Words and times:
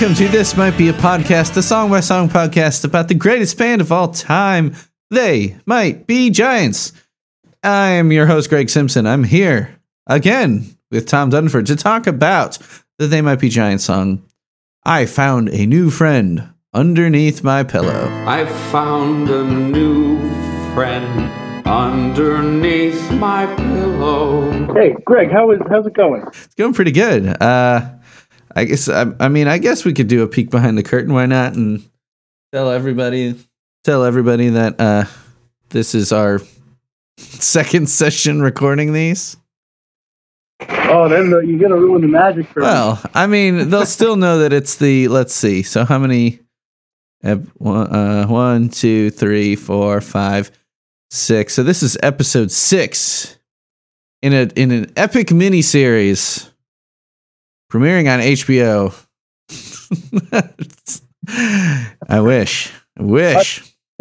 Welcome 0.00 0.16
to 0.16 0.28
This 0.28 0.56
Might 0.56 0.78
Be 0.78 0.88
a 0.88 0.94
Podcast, 0.94 1.58
a 1.58 1.62
song 1.62 1.90
by 1.90 2.00
song 2.00 2.30
podcast 2.30 2.86
about 2.86 3.08
the 3.08 3.14
greatest 3.14 3.58
band 3.58 3.82
of 3.82 3.92
all 3.92 4.08
time. 4.08 4.74
They 5.10 5.58
might 5.66 6.06
be 6.06 6.30
giants. 6.30 6.94
I 7.62 7.90
am 7.90 8.10
your 8.10 8.24
host, 8.24 8.48
Greg 8.48 8.70
Simpson. 8.70 9.06
I'm 9.06 9.24
here 9.24 9.76
again 10.06 10.74
with 10.90 11.06
Tom 11.06 11.30
Dunford 11.30 11.66
to 11.66 11.76
talk 11.76 12.06
about 12.06 12.56
the 12.98 13.08
They 13.08 13.20
Might 13.20 13.40
Be 13.40 13.50
Giants 13.50 13.84
song. 13.84 14.22
I 14.86 15.04
found 15.04 15.50
a 15.50 15.66
new 15.66 15.90
friend 15.90 16.48
underneath 16.72 17.44
my 17.44 17.62
pillow. 17.62 18.08
I 18.26 18.46
found 18.72 19.28
a 19.28 19.44
new 19.44 20.18
friend 20.72 21.30
underneath 21.66 23.12
my 23.12 23.54
pillow. 23.54 24.50
Hey, 24.72 24.96
Greg, 25.04 25.30
how 25.30 25.50
is 25.50 25.60
how's 25.68 25.84
it 25.84 25.92
going? 25.92 26.22
It's 26.28 26.54
going 26.54 26.72
pretty 26.72 26.92
good. 26.92 27.36
Uh, 27.42 27.96
I 28.54 28.64
guess 28.64 28.88
I, 28.88 29.06
I 29.20 29.28
mean 29.28 29.48
I 29.48 29.58
guess 29.58 29.84
we 29.84 29.92
could 29.92 30.08
do 30.08 30.22
a 30.22 30.28
peek 30.28 30.50
behind 30.50 30.76
the 30.76 30.82
curtain. 30.82 31.12
Why 31.12 31.26
not? 31.26 31.54
And 31.54 31.82
tell 32.52 32.70
everybody 32.70 33.36
tell 33.84 34.04
everybody 34.04 34.48
that 34.50 34.80
uh, 34.80 35.04
this 35.70 35.94
is 35.94 36.12
our 36.12 36.40
second 37.16 37.88
session 37.88 38.42
recording 38.42 38.92
these. 38.92 39.36
Oh, 40.68 41.08
then 41.08 41.30
the, 41.30 41.38
you're 41.38 41.58
gonna 41.58 41.80
ruin 41.80 42.02
the 42.02 42.08
magic 42.08 42.48
for 42.48 42.60
me. 42.60 42.66
Well, 42.66 43.02
I 43.14 43.26
mean 43.26 43.70
they'll 43.70 43.86
still 44.00 44.16
know 44.16 44.38
that 44.38 44.52
it's 44.52 44.76
the. 44.76 45.08
Let's 45.08 45.34
see. 45.34 45.62
So 45.62 45.84
how 45.84 45.98
many? 45.98 46.40
uh, 47.24 47.36
one, 48.26 48.68
two, 48.68 49.10
three, 49.10 49.56
four, 49.56 50.00
five, 50.00 50.50
six. 51.10 51.54
So 51.54 51.62
this 51.62 51.82
is 51.82 51.98
episode 52.02 52.50
six 52.50 53.38
in 54.22 54.32
a 54.32 54.42
in 54.56 54.70
an 54.70 54.92
epic 54.96 55.32
mini 55.32 55.62
series 55.62 56.49
premiering 57.70 58.12
on 58.12 58.20
HBO. 58.20 58.92
I 62.08 62.20
wish. 62.20 62.72
I 62.98 63.02
wish. 63.02 63.74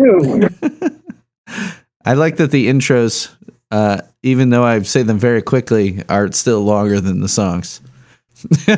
I 2.06 2.14
like 2.14 2.38
that 2.38 2.52
the 2.52 2.68
intros, 2.68 3.30
uh, 3.72 4.02
even 4.24 4.50
though 4.50 4.64
I 4.64 4.82
say 4.82 5.04
them 5.04 5.20
very 5.20 5.42
quickly, 5.42 6.04
are 6.10 6.32
still 6.32 6.62
longer 6.62 7.00
than 7.00 7.22
the 7.22 7.30
songs. 7.30 7.82
By 8.66 8.74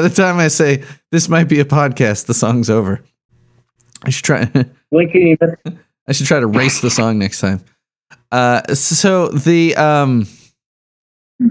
the 0.00 0.12
time 0.14 0.38
I 0.38 0.48
say 0.48 0.84
this 1.10 1.28
might 1.28 1.48
be 1.48 1.60
a 1.60 1.64
podcast, 1.64 2.26
the 2.26 2.34
song's 2.34 2.70
over. 2.70 3.02
I 4.04 4.10
should 4.10 4.24
try. 4.24 4.50
I 6.08 6.12
should 6.12 6.26
try 6.26 6.40
to 6.40 6.46
race 6.46 6.80
the 6.80 6.90
song 6.90 7.18
next 7.18 7.40
time. 7.40 7.60
Uh, 8.30 8.74
so 8.74 9.28
the 9.28 9.74
um, 9.76 10.26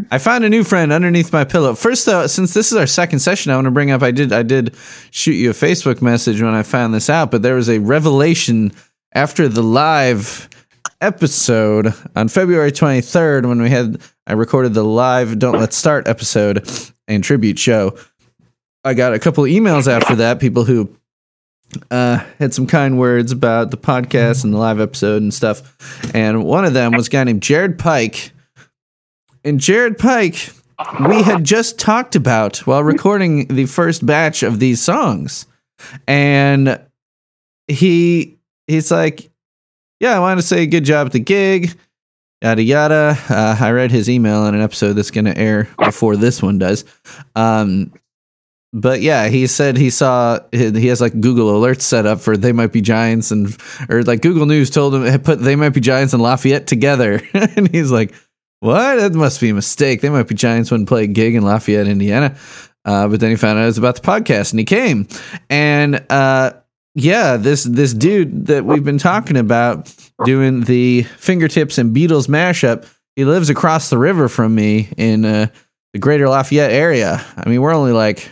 I 0.09 0.17
found 0.17 0.43
a 0.43 0.49
new 0.49 0.63
friend 0.63 0.91
underneath 0.91 1.31
my 1.31 1.43
pillow. 1.43 1.75
First, 1.75 2.07
though, 2.07 2.25
since 2.25 2.53
this 2.55 2.71
is 2.71 2.77
our 2.77 2.87
second 2.87 3.19
session, 3.19 3.51
I 3.51 3.55
want 3.55 3.65
to 3.65 3.71
bring 3.71 3.91
up. 3.91 4.01
I 4.01 4.11
did 4.11 4.33
I 4.33 4.41
did 4.41 4.75
shoot 5.11 5.33
you 5.33 5.51
a 5.51 5.53
Facebook 5.53 6.01
message 6.01 6.41
when 6.41 6.53
I 6.53 6.63
found 6.63 6.93
this 6.93 7.09
out, 7.09 7.29
but 7.29 7.43
there 7.43 7.55
was 7.55 7.69
a 7.69 7.79
revelation 7.79 8.71
after 9.13 9.47
the 9.47 9.61
live 9.61 10.49
episode 11.01 11.93
on 12.15 12.29
February 12.29 12.71
23rd 12.71 13.47
when 13.47 13.61
we 13.61 13.69
had 13.69 14.01
I 14.25 14.33
recorded 14.33 14.73
the 14.73 14.83
live 14.83 15.37
Don't 15.37 15.59
Let's 15.59 15.77
Start 15.77 16.07
episode 16.07 16.67
and 17.07 17.23
tribute 17.23 17.59
show. 17.59 17.95
I 18.83 18.95
got 18.95 19.13
a 19.13 19.19
couple 19.19 19.43
emails 19.43 19.87
after 19.87 20.15
that, 20.15 20.39
people 20.39 20.63
who 20.63 20.95
uh, 21.91 22.23
had 22.39 22.53
some 22.53 22.65
kind 22.65 22.99
words 22.99 23.31
about 23.31 23.71
the 23.71 23.77
podcast 23.77 24.43
and 24.43 24.53
the 24.53 24.57
live 24.57 24.79
episode 24.79 25.21
and 25.21 25.33
stuff. 25.33 26.13
And 26.15 26.43
one 26.43 26.65
of 26.65 26.73
them 26.73 26.93
was 26.93 27.07
a 27.07 27.09
guy 27.09 27.23
named 27.23 27.43
Jared 27.43 27.77
Pike. 27.77 28.31
And 29.45 29.59
Jared 29.59 29.99
Pike, 29.99 30.49
we 31.07 31.21
had 31.21 31.43
just 31.43 31.77
talked 31.77 32.15
about 32.15 32.57
while 32.65 32.83
recording 32.83 33.45
the 33.45 33.67
first 33.67 34.03
batch 34.03 34.41
of 34.41 34.59
these 34.59 34.81
songs. 34.81 35.45
And 36.07 36.81
he 37.67 38.39
he's 38.65 38.89
like, 38.89 39.29
Yeah, 39.99 40.15
I 40.15 40.19
want 40.19 40.39
to 40.39 40.45
say 40.45 40.65
good 40.65 40.83
job 40.83 41.05
at 41.05 41.13
the 41.13 41.19
gig. 41.19 41.77
Yada 42.41 42.63
yada. 42.63 43.17
Uh, 43.29 43.55
I 43.59 43.71
read 43.71 43.91
his 43.91 44.09
email 44.09 44.39
on 44.39 44.55
an 44.55 44.61
episode 44.61 44.93
that's 44.93 45.11
going 45.11 45.25
to 45.25 45.37
air 45.37 45.69
before 45.77 46.15
this 46.15 46.41
one 46.41 46.57
does. 46.57 46.83
Um, 47.35 47.93
but 48.73 49.01
yeah, 49.01 49.27
he 49.29 49.47
said 49.47 49.77
he 49.77 49.89
saw 49.91 50.39
he 50.51 50.87
has 50.87 50.99
like 50.99 51.19
Google 51.21 51.61
alerts 51.61 51.81
set 51.81 52.05
up 52.05 52.19
for 52.19 52.35
they 52.35 52.51
might 52.51 52.73
be 52.73 52.81
giants 52.81 53.31
and 53.31 53.55
or 53.89 54.03
like 54.03 54.21
Google 54.21 54.47
News 54.47 54.71
told 54.71 54.95
him 54.95 55.19
put 55.21 55.39
they 55.39 55.55
might 55.55 55.69
be 55.69 55.81
giants 55.81 56.13
and 56.13 56.21
Lafayette 56.21 56.67
together, 56.67 57.21
and 57.33 57.73
he's 57.73 57.91
like, 57.91 58.11
"What? 58.65 58.95
That 58.95 59.13
must 59.13 59.39
be 59.39 59.49
a 59.49 59.53
mistake. 59.53 60.01
They 60.01 60.09
might 60.09 60.27
be 60.27 60.35
giants 60.35 60.71
wouldn't 60.71 60.89
play 60.89 61.03
a 61.03 61.07
gig 61.07 61.35
in 61.35 61.43
Lafayette, 61.43 61.87
Indiana." 61.87 62.35
Uh, 62.83 63.07
but 63.07 63.19
then 63.19 63.31
he 63.31 63.35
found 63.35 63.57
out 63.57 63.63
it 63.63 63.67
was 63.67 63.77
about 63.77 63.95
the 63.95 64.01
podcast, 64.01 64.51
and 64.51 64.59
he 64.59 64.65
came, 64.65 65.07
and 65.49 66.03
uh, 66.09 66.51
yeah, 66.93 67.37
this 67.37 67.63
this 67.63 67.93
dude 67.93 68.47
that 68.47 68.65
we've 68.65 68.83
been 68.83 68.97
talking 68.97 69.37
about 69.37 69.93
doing 70.23 70.61
the 70.61 71.03
fingertips 71.03 71.77
and 71.77 71.95
Beatles 71.95 72.27
mashup. 72.27 72.87
He 73.15 73.25
lives 73.25 73.49
across 73.49 73.89
the 73.89 73.97
river 73.97 74.27
from 74.27 74.53
me 74.53 74.89
in 74.97 75.25
uh, 75.25 75.47
the 75.93 75.99
greater 75.99 76.27
Lafayette 76.27 76.71
area. 76.71 77.23
I 77.37 77.49
mean, 77.49 77.61
we're 77.61 77.73
only 77.73 77.93
like 77.93 78.29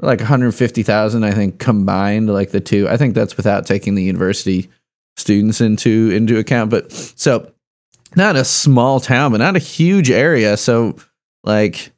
like 0.00 0.20
150,000 0.20 1.24
I 1.24 1.32
think 1.32 1.58
combined 1.58 2.32
like 2.32 2.50
the 2.50 2.60
two. 2.60 2.88
I 2.88 2.96
think 2.96 3.14
that's 3.14 3.36
without 3.36 3.66
taking 3.66 3.94
the 3.94 4.02
university 4.02 4.70
students 5.16 5.60
into 5.60 6.10
into 6.12 6.38
account 6.38 6.70
but 6.70 6.92
so 6.92 7.50
not 8.16 8.36
a 8.36 8.44
small 8.44 9.00
town 9.00 9.32
but 9.32 9.38
not 9.38 9.56
a 9.56 9.60
huge 9.60 10.10
area 10.10 10.56
so 10.56 10.96
like 11.44 11.92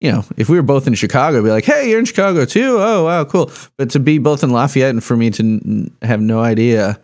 you 0.00 0.10
know, 0.10 0.24
if 0.36 0.48
we 0.48 0.56
were 0.56 0.62
both 0.62 0.86
in 0.86 0.94
Chicago, 0.94 1.42
be 1.42 1.50
like, 1.50 1.64
"Hey, 1.64 1.90
you're 1.90 1.98
in 1.98 2.06
Chicago 2.06 2.46
too? 2.46 2.78
Oh, 2.78 3.04
wow, 3.04 3.24
cool." 3.24 3.52
But 3.76 3.90
to 3.90 4.00
be 4.00 4.18
both 4.18 4.42
in 4.42 4.50
Lafayette 4.50 4.90
and 4.90 5.04
for 5.04 5.14
me 5.14 5.30
to 5.30 5.42
n- 5.42 5.90
have 6.00 6.22
no 6.22 6.40
idea, 6.40 6.98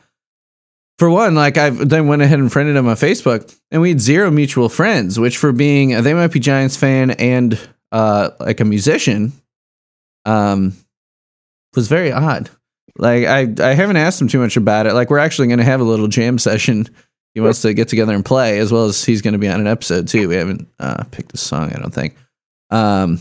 for 0.98 1.10
one, 1.10 1.34
like 1.34 1.58
I've 1.58 1.88
then 1.88 2.06
went 2.06 2.22
ahead 2.22 2.38
and 2.38 2.50
friended 2.50 2.74
him 2.74 2.88
on 2.88 2.96
Facebook, 2.96 3.54
and 3.70 3.82
we 3.82 3.90
had 3.90 4.00
zero 4.00 4.30
mutual 4.30 4.70
friends. 4.70 5.20
Which, 5.20 5.36
for 5.36 5.52
being 5.52 5.94
a 5.94 6.00
They 6.00 6.14
Might 6.14 6.32
Be 6.32 6.40
Giants 6.40 6.76
fan 6.76 7.10
and 7.10 7.58
uh, 7.92 8.30
like 8.40 8.60
a 8.60 8.64
musician, 8.64 9.32
um, 10.24 10.72
was 11.74 11.88
very 11.88 12.12
odd. 12.12 12.48
Like 12.96 13.26
I, 13.26 13.40
I 13.62 13.74
haven't 13.74 13.98
asked 13.98 14.22
him 14.22 14.28
too 14.28 14.40
much 14.40 14.56
about 14.56 14.86
it. 14.86 14.94
Like 14.94 15.10
we're 15.10 15.18
actually 15.18 15.48
going 15.48 15.58
to 15.58 15.64
have 15.64 15.80
a 15.80 15.84
little 15.84 16.08
jam 16.08 16.38
session. 16.38 16.88
He 17.36 17.40
wants 17.42 17.60
to 17.60 17.74
get 17.74 17.88
together 17.88 18.14
and 18.14 18.24
play, 18.24 18.58
as 18.60 18.72
well 18.72 18.86
as 18.86 19.04
he's 19.04 19.20
going 19.20 19.32
to 19.32 19.38
be 19.38 19.46
on 19.46 19.60
an 19.60 19.66
episode 19.66 20.08
too. 20.08 20.26
We 20.26 20.36
haven't 20.36 20.66
uh, 20.80 21.04
picked 21.10 21.34
a 21.34 21.36
song, 21.36 21.70
I 21.70 21.78
don't 21.78 21.92
think. 21.92 22.16
Um, 22.70 23.18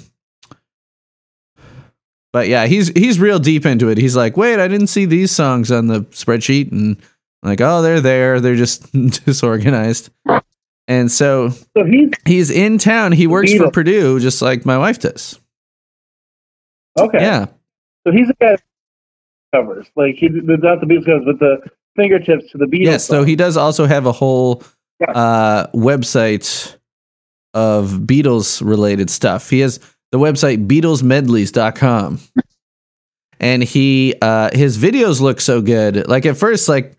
but 2.31 2.47
yeah, 2.47 2.65
he's 2.65 2.87
he's 2.87 3.19
real 3.19 3.39
deep 3.39 3.65
into 3.65 3.89
it. 3.89 3.97
He's 3.97 4.15
like, 4.15 4.37
wait, 4.37 4.57
I 4.57 4.69
didn't 4.69 4.87
see 4.87 5.03
these 5.03 5.31
songs 5.33 5.69
on 5.69 5.87
the 5.87 6.03
spreadsheet, 6.11 6.71
and 6.71 6.95
I'm 7.43 7.49
like, 7.49 7.59
oh, 7.59 7.81
they're 7.81 7.99
there. 7.99 8.39
They're 8.39 8.55
just 8.55 8.89
disorganized. 9.25 10.11
And 10.87 11.11
so 11.11 11.49
So 11.49 11.83
he's 11.83 12.11
he's 12.25 12.49
in 12.51 12.77
town. 12.77 13.11
He 13.11 13.27
works 13.27 13.53
for 13.53 13.69
Purdue, 13.69 14.21
just 14.21 14.41
like 14.41 14.65
my 14.65 14.77
wife 14.77 14.99
does. 14.99 15.41
okay. 16.97 17.19
Yeah, 17.19 17.47
So 18.07 18.13
he's 18.13 18.29
a 18.29 18.33
guy 18.39 18.55
covers 19.53 19.87
like 19.97 20.15
he 20.15 20.29
not 20.29 20.79
the 20.79 20.85
Beatles 20.85 21.05
covers, 21.05 21.25
but 21.25 21.39
the 21.39 21.69
fingertips 21.95 22.51
to 22.51 22.57
the 22.57 22.65
Beatles. 22.65 22.83
yes. 22.83 23.05
So 23.05 23.23
he 23.23 23.35
does 23.35 23.57
also 23.57 23.85
have 23.85 24.05
a 24.05 24.11
whole 24.11 24.63
Yeah. 24.99 25.11
uh, 25.11 25.67
website 25.73 26.75
of 27.53 27.91
Beatles 28.05 28.61
related 28.65 29.09
stuff. 29.09 29.49
He 29.49 29.59
has 29.61 29.79
the 30.11 30.19
website 30.19 30.67
BeatlesMedleys.com. 30.67 32.19
And 33.39 33.63
he 33.63 34.15
uh 34.21 34.49
his 34.53 34.77
videos 34.77 35.19
look 35.19 35.41
so 35.41 35.61
good. 35.61 36.07
Like 36.07 36.25
at 36.25 36.37
first, 36.37 36.69
like 36.69 36.95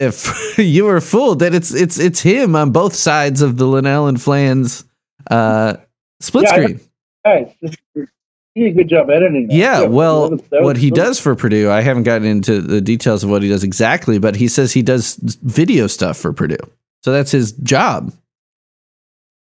if 0.00 0.58
you 0.58 0.84
were 0.84 1.00
fooled 1.00 1.38
that 1.38 1.54
it's 1.54 1.72
it's 1.72 1.98
it's 1.98 2.20
him 2.20 2.56
on 2.56 2.70
both 2.72 2.94
sides 2.94 3.40
of 3.40 3.56
the 3.56 3.66
Linnell 3.66 4.08
and 4.08 4.20
Flans 4.20 4.84
uh 5.30 5.76
split 6.20 6.44
Yeah, 6.44 6.50
screen. 6.52 6.80
guys, 7.24 7.54
this, 7.62 7.76
he 7.94 8.02
did 8.56 8.72
a 8.72 8.74
good 8.74 8.88
job 8.88 9.10
editing. 9.10 9.46
that. 9.48 9.54
Yeah, 9.54 9.82
well, 9.82 10.22
that 10.24 10.30
was- 10.32 10.42
that 10.50 10.62
what 10.62 10.76
he 10.76 10.90
does 10.90 11.20
for 11.20 11.34
Purdue, 11.36 11.70
I 11.70 11.80
haven't 11.82 12.02
gotten 12.04 12.26
into 12.26 12.60
the 12.60 12.80
details 12.80 13.22
of 13.22 13.30
what 13.30 13.42
he 13.42 13.48
does 13.48 13.62
exactly, 13.64 14.18
but 14.18 14.34
he 14.36 14.48
says 14.48 14.72
he 14.72 14.82
does 14.82 15.14
video 15.42 15.86
stuff 15.86 16.16
for 16.16 16.32
Purdue. 16.32 16.56
So 17.04 17.12
that's 17.12 17.30
his 17.30 17.52
job. 17.52 18.12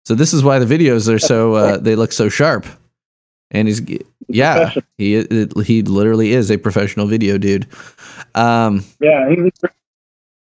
So 0.07 0.15
this 0.15 0.35
is 0.35 0.43
why 0.45 0.59
the 0.59 0.67
videos 0.67 1.13
are 1.13 1.19
so 1.19 1.55
uh, 1.55 1.77
they 1.79 1.97
look 1.97 2.13
so 2.13 2.29
sharp. 2.29 2.67
And 3.51 3.69
he's 3.69 3.81
yeah, 4.29 4.75
he 4.99 5.25
he 5.65 5.83
literally 5.83 6.33
is 6.33 6.51
a 6.51 6.59
professional 6.59 7.07
video 7.07 7.39
dude. 7.39 7.67
Um, 8.35 8.85
Yeah, 9.01 9.31
he 9.31 9.41
was, 9.41 9.53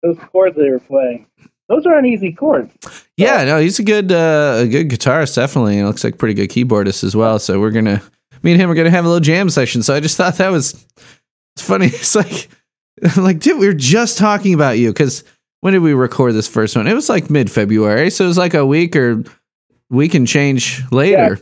those 0.03 0.19
chords 0.31 0.57
they 0.57 0.69
were 0.71 0.79
playing. 0.79 1.27
Those 1.69 1.87
aren't 1.87 2.07
easy 2.07 2.33
chords. 2.33 2.71
yeah, 3.17 3.45
no, 3.45 3.59
he's 3.59 3.79
a 3.79 3.83
good 3.83 4.13
uh, 4.13 4.59
a 4.61 4.67
good 4.69 4.91
guitarist 4.91 5.35
definitely. 5.35 5.79
And 5.79 5.87
looks 5.89 6.05
like 6.05 6.15
a 6.15 6.17
pretty 6.19 6.35
good 6.35 6.51
keyboardist 6.51 7.03
as 7.03 7.17
well. 7.17 7.39
So 7.39 7.59
we're 7.61 7.71
gonna 7.71 8.03
me 8.43 8.53
and 8.53 8.61
him 8.61 8.71
are 8.71 8.75
gonna 8.75 8.91
have 8.91 9.05
a 9.05 9.09
little 9.09 9.21
jam 9.21 9.51
session. 9.51 9.83
So 9.83 9.95
I 9.95 10.01
just 10.01 10.17
thought 10.17 10.37
that 10.37 10.51
was 10.51 10.85
it's 11.57 11.67
funny. 11.67 11.87
It's 11.95 12.15
like 12.15 12.49
I'm 13.03 13.23
like, 13.23 13.39
dude, 13.39 13.59
we 13.59 13.67
were 13.67 13.75
just 13.75 14.19
talking 14.19 14.55
about 14.55 14.79
you 14.79 14.93
because 14.93 15.23
when 15.61 15.73
did 15.73 15.81
we 15.81 15.95
record 15.95 16.35
this 16.35 16.49
first 16.49 16.77
one? 16.77 16.87
It 16.87 16.95
was 16.95 17.09
like 17.09 17.31
mid 17.31 17.51
February, 17.51 18.11
so 18.11 18.25
it 18.25 18.29
was 18.29 18.39
like 18.39 18.55
a 18.55 18.67
week 18.67 18.97
or 18.97 19.23
week 19.91 20.15
and 20.15 20.27
change 20.27 20.83
later. 20.91 21.39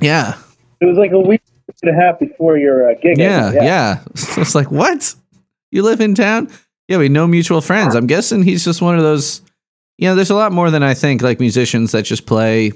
Yeah. 0.00 0.38
It 0.80 0.86
was 0.86 0.96
like 0.96 1.12
a 1.12 1.18
week 1.18 1.42
and 1.82 1.96
a 1.96 2.00
half 2.00 2.18
before 2.18 2.58
your 2.58 2.90
uh, 2.90 2.94
gig. 2.94 3.18
Yeah, 3.18 3.50
think. 3.50 3.62
yeah. 3.62 4.02
it's 4.14 4.54
like, 4.54 4.70
what? 4.70 5.14
You 5.70 5.82
live 5.82 6.00
in 6.00 6.14
town? 6.14 6.50
Yeah, 6.88 6.98
we 6.98 7.08
know 7.08 7.26
mutual 7.26 7.60
friends. 7.60 7.94
I'm 7.94 8.06
guessing 8.06 8.42
he's 8.42 8.64
just 8.64 8.80
one 8.80 8.96
of 8.96 9.02
those. 9.02 9.42
You 9.98 10.08
know, 10.08 10.14
there's 10.14 10.30
a 10.30 10.34
lot 10.34 10.52
more 10.52 10.70
than 10.70 10.82
I 10.82 10.94
think. 10.94 11.22
Like 11.22 11.40
musicians 11.40 11.92
that 11.92 12.02
just 12.02 12.24
play, 12.24 12.72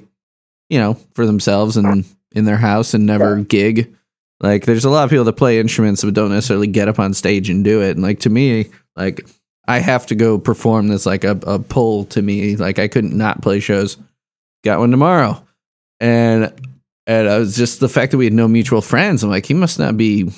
you 0.69 0.78
know, 0.78 0.94
for 1.14 1.25
themselves 1.25 1.76
and 1.76 2.04
in 2.34 2.44
their 2.44 2.56
house 2.56 2.94
and 2.94 3.06
never 3.06 3.37
gig. 3.37 3.94
Like, 4.40 4.64
there's 4.67 4.84
a 4.84 4.90
lot 4.90 5.05
of 5.05 5.11
people 5.11 5.25
that 5.25 5.34
play 5.34 5.61
instruments 5.61 6.05
but 6.05 6.14
don't 6.14 6.31
necessarily 6.31 6.67
get 6.67 6.88
up 6.88 6.99
on 6.99 7.14
stage 7.14 7.49
and 7.49 7.64
do 7.64 7.82
it. 7.82 7.93
And 7.93 8.02
like 8.02 8.20
to 8.20 8.31
me, 8.31 8.70
like 8.96 9.26
I 9.67 9.79
have 9.79 10.06
to 10.06 10.14
go 10.14 10.38
perform. 10.38 10.88
That's 10.88 11.06
like 11.06 11.25
a, 11.25 11.38
a 11.46 11.58
pull 11.58 12.05
to 12.06 12.23
me. 12.23 12.56
Like 12.56 12.79
I 12.79 12.88
couldn't 12.88 13.17
not 13.17 13.43
play 13.43 13.61
shows. 13.61 13.96
Got 14.64 14.81
one 14.81 14.90
tomorrow, 14.90 15.44
and 16.00 16.52
and 17.06 17.29
I 17.29 17.38
was 17.38 17.56
just 17.56 17.81
the 17.81 17.88
fact 17.88 18.12
that 18.12 18.19
we 18.19 18.26
had 18.26 18.32
no 18.32 18.49
mutual 18.49 18.81
friends. 18.81 19.23
I'm 19.23 19.31
like, 19.31 19.46
he 19.46 19.55
must 19.55 19.78
not 19.78 19.96
be 19.96 20.31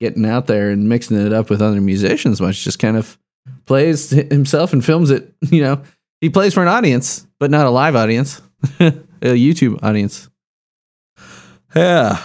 getting 0.00 0.26
out 0.26 0.46
there 0.46 0.70
and 0.70 0.88
mixing 0.88 1.18
it 1.18 1.32
up 1.32 1.48
with 1.48 1.62
other 1.62 1.80
musicians 1.80 2.40
much. 2.40 2.64
Just 2.64 2.78
kind 2.78 2.96
of 2.96 3.18
plays 3.64 4.10
himself 4.10 4.72
and 4.72 4.84
films 4.84 5.10
it. 5.10 5.32
You 5.50 5.62
know, 5.62 5.82
he 6.20 6.28
plays 6.28 6.54
for 6.54 6.62
an 6.62 6.68
audience, 6.68 7.26
but 7.38 7.50
not 7.50 7.66
a 7.66 7.70
live 7.70 7.94
audience, 7.94 8.42
a 8.80 8.92
YouTube 9.22 9.82
audience. 9.82 10.28
Yeah. 11.74 12.22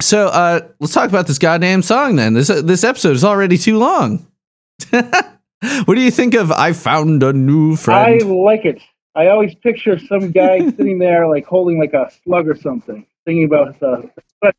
So 0.00 0.28
uh, 0.28 0.60
let's 0.80 0.94
talk 0.94 1.08
about 1.08 1.26
this 1.26 1.38
goddamn 1.38 1.82
song 1.82 2.16
then. 2.16 2.34
This 2.34 2.48
this 2.48 2.84
episode 2.84 3.16
is 3.16 3.24
already 3.24 3.58
too 3.58 3.78
long. 3.78 4.26
what 4.90 5.94
do 5.94 6.00
you 6.00 6.10
think 6.10 6.34
of 6.34 6.50
"I 6.50 6.72
Found 6.72 7.22
a 7.22 7.32
New 7.32 7.76
friend? 7.76 8.22
I 8.22 8.24
like 8.24 8.64
it. 8.64 8.80
I 9.14 9.28
always 9.28 9.54
picture 9.56 9.98
some 9.98 10.30
guy 10.30 10.70
sitting 10.76 10.98
there, 10.98 11.28
like 11.28 11.44
holding 11.44 11.78
like 11.78 11.92
a 11.92 12.10
slug 12.24 12.48
or 12.48 12.56
something, 12.56 13.06
thinking 13.24 13.44
about 13.44 13.82
uh, 13.82 14.02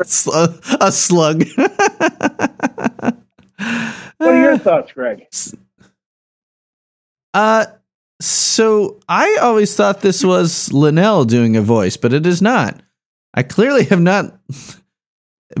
a, 0.00 0.04
sl- 0.04 0.32
a 0.80 0.90
slug. 0.90 1.44
What 4.22 4.34
are 4.34 4.40
your 4.40 4.58
thoughts, 4.58 4.92
Greg? 4.92 5.26
Uh, 7.34 7.66
so 8.24 9.00
I 9.08 9.38
always 9.42 9.74
thought 9.74 10.00
this 10.00 10.24
was 10.24 10.72
Linnell 10.72 11.24
doing 11.24 11.56
a 11.56 11.62
voice, 11.62 11.96
but 11.96 12.12
it 12.12 12.26
is 12.26 12.40
not. 12.42 12.80
I 13.34 13.42
clearly 13.42 13.84
have 13.84 14.00
not 14.00 14.38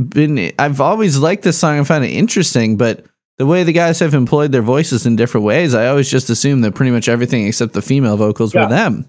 been. 0.08 0.52
I've 0.58 0.80
always 0.80 1.18
liked 1.18 1.42
this 1.42 1.58
song 1.58 1.78
and 1.78 1.86
found 1.86 2.04
it 2.04 2.10
interesting, 2.10 2.76
but 2.76 3.04
the 3.38 3.46
way 3.46 3.64
the 3.64 3.72
guys 3.72 3.98
have 4.00 4.14
employed 4.14 4.52
their 4.52 4.62
voices 4.62 5.06
in 5.06 5.16
different 5.16 5.44
ways, 5.46 5.74
I 5.74 5.86
always 5.88 6.10
just 6.10 6.30
assumed 6.30 6.64
that 6.64 6.74
pretty 6.74 6.90
much 6.92 7.08
everything 7.08 7.46
except 7.46 7.72
the 7.72 7.82
female 7.82 8.16
vocals 8.16 8.54
Yeah. 8.54 8.64
were 8.64 8.68
them. 8.70 9.06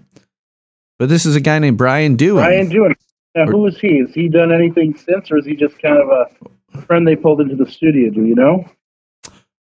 But 0.98 1.08
this 1.08 1.26
is 1.26 1.36
a 1.36 1.40
guy 1.40 1.58
named 1.58 1.76
Brian 1.78 2.16
Dewan. 2.16 2.44
Brian 2.44 2.68
Dewan. 2.68 2.94
Now, 3.34 3.46
who 3.46 3.66
is 3.66 3.78
he? 3.80 3.98
Has 3.98 4.14
he 4.14 4.28
done 4.28 4.52
anything 4.52 4.94
since, 4.96 5.30
or 5.30 5.38
is 5.38 5.44
he 5.44 5.56
just 5.56 5.80
kind 5.82 5.98
of 5.98 6.08
a 6.08 6.80
friend 6.82 7.06
they 7.06 7.16
pulled 7.16 7.40
into 7.40 7.56
the 7.56 7.68
studio? 7.70 8.10
Do 8.10 8.24
you 8.24 8.34
know? 8.34 8.64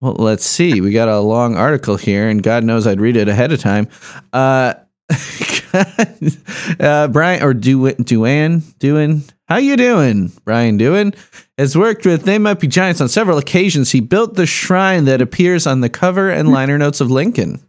Well, 0.05 0.17
let's 0.19 0.45
see. 0.45 0.83
We 0.83 0.93
got 0.93 1.09
a 1.09 1.19
long 1.21 1.57
article 1.57 1.97
here, 1.97 2.29
and 2.29 2.43
God 2.43 2.63
knows 2.63 2.87
I'd 2.87 3.01
read 3.01 3.17
it 3.17 3.27
ahead 3.27 3.53
of 3.53 3.61
time. 3.61 3.89
Uh, 4.35 4.75
uh, 6.79 7.09
Brian 7.09 7.43
or 7.43 7.55
Du- 7.55 7.95
Duane, 7.95 8.63
doing 8.79 9.23
how 9.47 9.57
you 9.57 9.79
doing? 9.79 10.31
Brian 10.45 10.77
Dewan 10.77 11.15
has 11.57 11.75
worked 11.75 12.05
with 12.05 12.25
They 12.25 12.37
Might 12.37 12.61
Be 12.61 12.67
Giants 12.67 13.01
on 13.01 13.09
several 13.09 13.39
occasions. 13.39 13.93
He 13.93 14.01
built 14.01 14.35
the 14.35 14.45
shrine 14.45 15.07
that 15.07 15.23
appears 15.23 15.67
on 15.67 15.81
the 15.81 15.89
cover 15.89 16.29
and 16.29 16.53
liner 16.53 16.77
notes 16.77 17.01
of 17.01 17.11
Lincoln. 17.11 17.67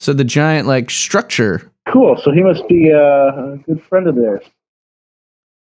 So 0.00 0.14
the 0.14 0.24
giant 0.24 0.66
like 0.66 0.88
structure. 0.88 1.70
Cool. 1.86 2.18
So 2.24 2.30
he 2.30 2.42
must 2.42 2.66
be 2.66 2.90
uh, 2.90 2.96
a 2.96 3.60
good 3.66 3.82
friend 3.82 4.06
of 4.06 4.16
theirs. 4.16 4.42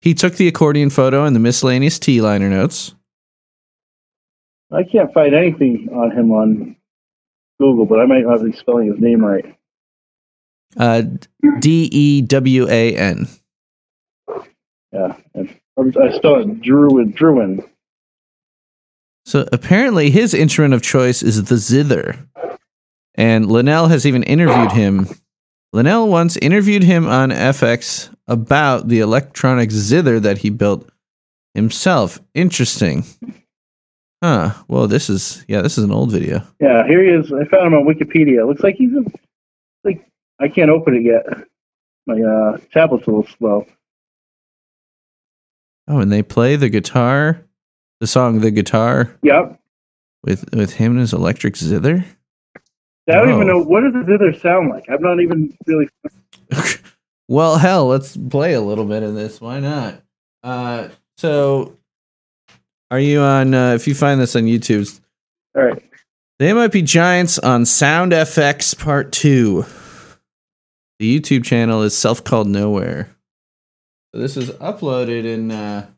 He 0.02 0.14
took 0.14 0.34
the 0.34 0.46
accordion 0.46 0.90
photo 0.90 1.24
and 1.24 1.34
the 1.34 1.40
miscellaneous 1.40 1.98
T 1.98 2.20
liner 2.20 2.48
notes. 2.48 2.94
I 4.72 4.82
can't 4.82 5.12
find 5.12 5.34
anything 5.34 5.88
on 5.92 6.10
him 6.10 6.30
on 6.32 6.76
Google, 7.60 7.86
but 7.86 8.00
I 8.00 8.06
might 8.06 8.24
not 8.24 8.42
be 8.42 8.52
spelling 8.52 8.88
his 8.88 9.00
name 9.00 9.24
right. 9.24 9.56
Uh, 10.76 11.02
D 11.60 11.88
E 11.92 12.22
W 12.22 12.68
A 12.68 12.96
N. 12.96 13.28
Yeah, 14.92 15.16
I 15.36 16.16
spell 16.16 16.40
it 16.40 16.60
Druid. 16.62 17.16
Druin. 17.16 17.68
So 19.26 19.48
apparently 19.52 20.10
his 20.10 20.34
instrument 20.34 20.74
of 20.74 20.82
choice 20.82 21.22
is 21.22 21.44
the 21.44 21.56
zither. 21.56 22.18
And 23.14 23.50
Linnell 23.50 23.88
has 23.88 24.04
even 24.06 24.22
interviewed 24.24 24.72
him. 24.72 25.08
Linnell 25.72 26.08
once 26.08 26.36
interviewed 26.36 26.82
him 26.82 27.06
on 27.08 27.30
FX 27.30 28.14
about 28.28 28.88
the 28.88 29.00
electronic 29.00 29.70
zither 29.70 30.20
that 30.20 30.38
he 30.38 30.50
built 30.50 30.88
himself. 31.54 32.20
Interesting. 32.34 33.04
Huh. 34.24 34.54
Well, 34.68 34.86
this 34.88 35.10
is 35.10 35.44
yeah, 35.48 35.60
this 35.60 35.76
is 35.76 35.84
an 35.84 35.92
old 35.92 36.10
video. 36.10 36.40
Yeah, 36.58 36.86
here 36.86 37.04
he 37.04 37.10
is. 37.10 37.30
I 37.30 37.44
found 37.44 37.66
him 37.66 37.74
on 37.74 37.84
Wikipedia. 37.84 38.46
Looks 38.46 38.62
like 38.62 38.76
he's 38.76 38.90
like 39.84 40.08
I 40.40 40.48
can't 40.48 40.70
open 40.70 40.94
it 40.96 41.02
yet. 41.02 41.26
My 42.06 42.14
uh, 42.22 42.56
tablet's 42.72 43.06
a 43.06 43.10
little 43.10 43.26
slow. 43.36 43.66
Oh, 45.88 45.98
and 45.98 46.10
they 46.10 46.22
play 46.22 46.56
the 46.56 46.70
guitar, 46.70 47.42
the 48.00 48.06
song 48.06 48.40
"The 48.40 48.50
Guitar" 48.50 49.14
Yep. 49.22 49.60
with 50.22 50.54
with 50.54 50.72
him 50.72 50.92
and 50.92 51.00
his 51.00 51.12
electric 51.12 51.58
zither. 51.58 52.02
I 53.06 53.12
don't 53.16 53.28
Oh. 53.28 53.34
even 53.34 53.46
know 53.46 53.62
what 53.62 53.82
does 53.82 53.92
the 53.92 54.10
zither 54.10 54.32
sound 54.32 54.70
like. 54.70 54.86
I'm 54.88 55.02
not 55.02 55.20
even 55.20 55.54
really. 55.66 55.90
well, 57.28 57.58
hell, 57.58 57.88
let's 57.88 58.16
play 58.16 58.54
a 58.54 58.62
little 58.62 58.86
bit 58.86 59.02
of 59.02 59.14
this. 59.14 59.38
Why 59.38 59.60
not? 59.60 60.00
Uh, 60.42 60.88
so, 61.18 61.76
are 62.94 63.00
you 63.00 63.20
on? 63.22 63.54
Uh, 63.54 63.74
if 63.74 63.88
you 63.88 63.94
find 63.94 64.20
this 64.20 64.36
on 64.36 64.44
YouTube, 64.44 65.00
All 65.56 65.64
right. 65.64 65.82
they 66.38 66.52
might 66.52 66.70
be 66.70 66.80
giants 66.80 67.40
on 67.40 67.66
Sound 67.66 68.12
FX 68.12 68.78
Part 68.78 69.10
Two. 69.10 69.66
The 71.00 71.18
YouTube 71.20 71.44
channel 71.44 71.82
is 71.82 71.96
self 71.98 72.22
called 72.22 72.46
Nowhere. 72.46 73.10
So 74.14 74.20
this 74.20 74.36
is 74.36 74.50
uploaded 74.50 75.24
in 75.24 75.50
uh, 75.50 75.88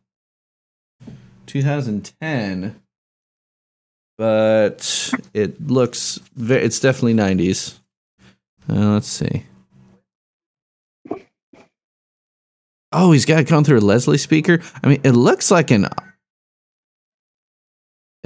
2010, 1.44 2.80
but 4.16 5.12
it 5.34 5.66
looks 5.66 6.18
ve- 6.34 6.54
it's 6.54 6.80
definitely 6.80 7.12
90s. 7.12 7.74
Uh, 8.70 8.94
let's 8.94 9.06
see. 9.08 9.42
Oh, 12.90 13.12
he's 13.12 13.26
got 13.26 13.40
it 13.40 13.48
going 13.48 13.64
through 13.64 13.80
a 13.80 13.80
Leslie 13.80 14.16
speaker. 14.16 14.60
I 14.82 14.88
mean, 14.88 15.00
it 15.04 15.12
looks 15.12 15.50
like 15.50 15.70
an 15.70 15.88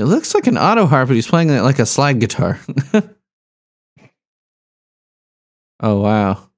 it 0.00 0.06
looks 0.06 0.34
like 0.34 0.46
an 0.46 0.56
auto 0.56 0.86
harp, 0.86 1.08
but 1.08 1.14
he's 1.14 1.26
playing 1.26 1.50
it 1.50 1.60
like 1.60 1.78
a 1.78 1.84
slide 1.84 2.20
guitar. 2.20 2.58
oh 5.80 6.00
wow. 6.00 6.48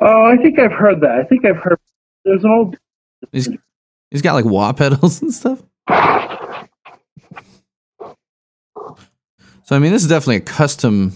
Oh, 0.00 0.24
I 0.26 0.36
think 0.36 0.58
I've 0.58 0.72
heard 0.72 1.00
that. 1.02 1.12
I 1.12 1.22
think 1.24 1.44
I've 1.44 1.58
heard. 1.58 1.78
There's 2.24 2.42
an 2.42 2.50
old. 2.50 2.76
He's 3.30 3.48
he's 4.10 4.22
got 4.22 4.34
like 4.34 4.44
wah 4.44 4.72
pedals 4.72 5.22
and 5.22 5.32
stuff. 5.32 5.62
So 9.64 9.74
I 9.74 9.78
mean, 9.78 9.92
this 9.92 10.02
is 10.02 10.08
definitely 10.08 10.36
a 10.36 10.40
custom 10.40 11.12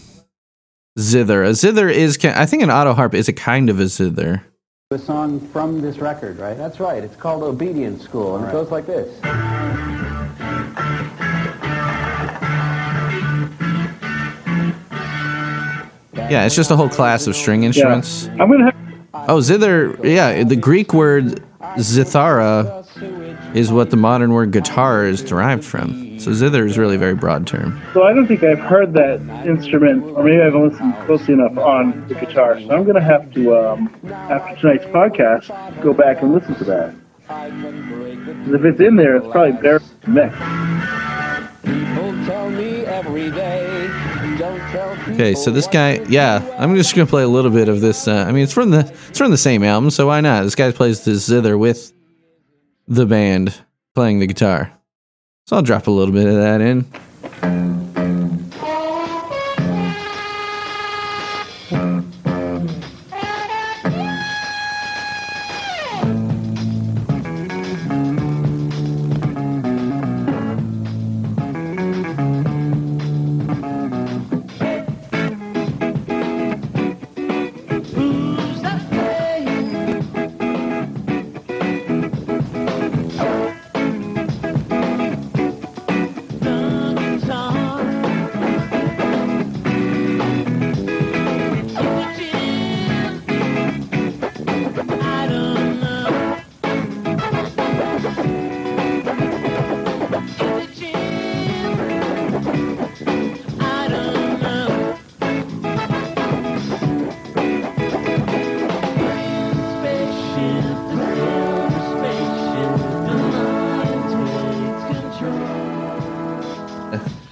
zither. 0.99 1.43
A 1.43 1.55
zither 1.55 1.89
is, 1.89 2.25
I 2.25 2.47
think, 2.47 2.63
an 2.63 2.71
auto 2.71 2.95
harp 2.95 3.15
is 3.15 3.29
a 3.29 3.33
kind 3.33 3.71
of 3.71 3.81
a 3.81 3.89
zither. 3.89 4.45
A 4.93 4.99
song 4.99 5.39
from 5.53 5.81
this 5.81 5.99
record, 5.99 6.41
right? 6.41 6.57
That's 6.57 6.81
right. 6.81 7.05
It's 7.05 7.15
called 7.15 7.45
Obedience 7.45 8.03
School, 8.03 8.35
and 8.35 8.45
it 8.45 8.51
goes 8.51 8.73
like 8.73 8.87
this. 8.87 9.21
Yeah, 16.15 16.45
it's 16.45 16.55
just 16.55 16.71
a 16.71 16.77
whole 16.77 16.89
class 16.89 17.27
of 17.27 17.35
string 17.37 17.63
Yeah. 17.63 17.69
instruments. 17.69 18.29
I'm 18.39 18.51
gonna 18.51 18.65
have. 18.65 18.75
Oh, 19.29 19.41
zither. 19.41 19.97
Yeah, 20.03 20.45
the 20.45 20.57
Greek 20.57 20.93
word 20.95 21.41
zithara 21.77 22.85
is 23.55 23.73
what 23.73 23.91
the 23.91 23.97
modern 23.97 24.33
word 24.33 24.51
guitar 24.53 25.05
is 25.05 25.23
derived 25.23 25.65
from. 25.65 26.10
So 26.21 26.33
zither 26.35 26.67
is 26.67 26.77
really 26.77 26.97
a 26.97 26.99
very 26.99 27.15
broad 27.15 27.47
term. 27.47 27.81
So 27.95 28.03
I 28.03 28.13
don't 28.13 28.27
think 28.27 28.43
I've 28.45 28.59
heard 28.59 28.93
that 28.93 29.21
instrument, 29.47 30.05
or 30.17 30.23
maybe 30.23 30.41
I 30.41 30.45
haven't 30.45 30.69
listened 30.69 30.95
closely 31.07 31.33
enough 31.35 31.57
on 31.57 32.07
the 32.09 32.15
guitar. 32.15 32.61
So 32.61 32.71
I'm 32.71 32.85
gonna 32.85 33.01
have 33.03 33.33
to, 33.33 33.57
um, 33.57 33.95
after 34.11 34.57
tonight's 34.61 34.85
podcast, 34.87 35.49
go 35.83 35.95
back 35.95 36.21
and 36.23 36.35
listen 36.35 36.55
to 36.57 36.65
that. 36.65 36.95
'Cause 37.29 38.55
if 38.55 38.65
it's 38.65 38.81
in 38.81 38.97
there, 38.97 39.17
it's 39.17 39.27
probably 39.29 39.53
buried 39.53 39.83
in 40.07 40.15
the 40.15 40.21
mix. 40.23 40.35
People 41.63 42.13
tell 42.27 42.51
me 42.51 42.85
every 42.85 43.31
day. 43.31 43.89
Don't 44.39 44.59
tell 44.73 44.97
Okay, 45.15 45.35
so 45.35 45.51
this 45.51 45.67
guy, 45.67 46.01
yeah, 46.09 46.43
I'm 46.59 46.75
just 46.77 46.95
gonna 46.95 47.07
play 47.07 47.23
a 47.23 47.29
little 47.29 47.51
bit 47.51 47.69
of 47.69 47.81
this. 47.81 48.07
Uh, 48.09 48.25
I 48.29 48.33
mean, 48.33 48.43
it's 48.43 48.53
from 48.53 48.71
the 48.71 48.81
it's 49.09 49.19
from 49.19 49.31
the 49.31 49.37
same 49.39 49.63
album, 49.63 49.91
so 49.91 50.07
why 50.07 50.21
not? 50.21 50.43
This 50.45 50.55
guy 50.55 50.71
plays 50.73 51.01
the 51.05 51.13
zither 51.15 51.57
with 51.57 51.93
the 52.89 53.07
band 53.07 53.55
playing 53.95 54.19
the 54.19 54.27
guitar. 54.27 54.73
So 55.51 55.57
I'll 55.57 55.63
drop 55.63 55.89
a 55.89 55.91
little 55.91 56.15
bit 56.15 56.29
of 56.29 56.35
that 56.35 56.61
in. 56.61 56.87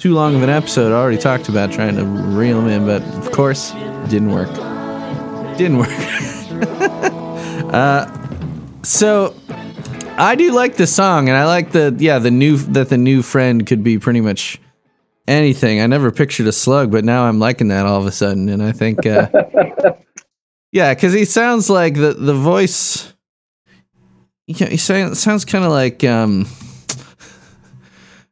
Too 0.08 0.14
long 0.14 0.34
of 0.34 0.42
an 0.42 0.48
episode. 0.48 0.90
I 0.90 0.94
already 0.94 1.18
talked 1.18 1.50
about 1.50 1.70
trying 1.70 1.96
to 1.96 2.04
reel 2.06 2.62
him 2.62 2.68
in, 2.68 2.86
but 2.86 3.02
of 3.18 3.30
course, 3.30 3.72
didn't 4.08 4.30
work. 4.30 4.48
Didn't 5.58 5.76
work. 5.76 5.90
uh, 7.74 8.06
so 8.82 9.34
I 10.16 10.34
do 10.34 10.52
like 10.52 10.76
the 10.76 10.86
song, 10.86 11.28
and 11.28 11.36
I 11.36 11.44
like 11.44 11.72
the 11.72 11.94
yeah 11.98 12.20
the 12.20 12.30
new 12.30 12.56
that 12.56 12.88
the 12.88 12.96
new 12.96 13.20
friend 13.20 13.66
could 13.66 13.84
be 13.84 13.98
pretty 13.98 14.22
much 14.22 14.58
anything. 15.26 15.82
I 15.82 15.86
never 15.86 16.10
pictured 16.10 16.46
a 16.46 16.52
slug, 16.52 16.90
but 16.90 17.04
now 17.04 17.24
I'm 17.24 17.38
liking 17.38 17.68
that 17.68 17.84
all 17.84 18.00
of 18.00 18.06
a 18.06 18.12
sudden, 18.12 18.48
and 18.48 18.62
I 18.62 18.72
think 18.72 19.04
uh, 19.04 19.28
yeah, 20.72 20.94
because 20.94 21.12
he 21.12 21.26
sounds 21.26 21.68
like 21.68 21.96
the 21.96 22.14
the 22.14 22.34
voice. 22.34 23.12
Yeah, 24.46 24.68
he 24.68 24.78
sounds 24.78 25.20
sounds 25.20 25.44
kind 25.44 25.66
of 25.66 25.70
like 25.70 26.02
um. 26.02 26.46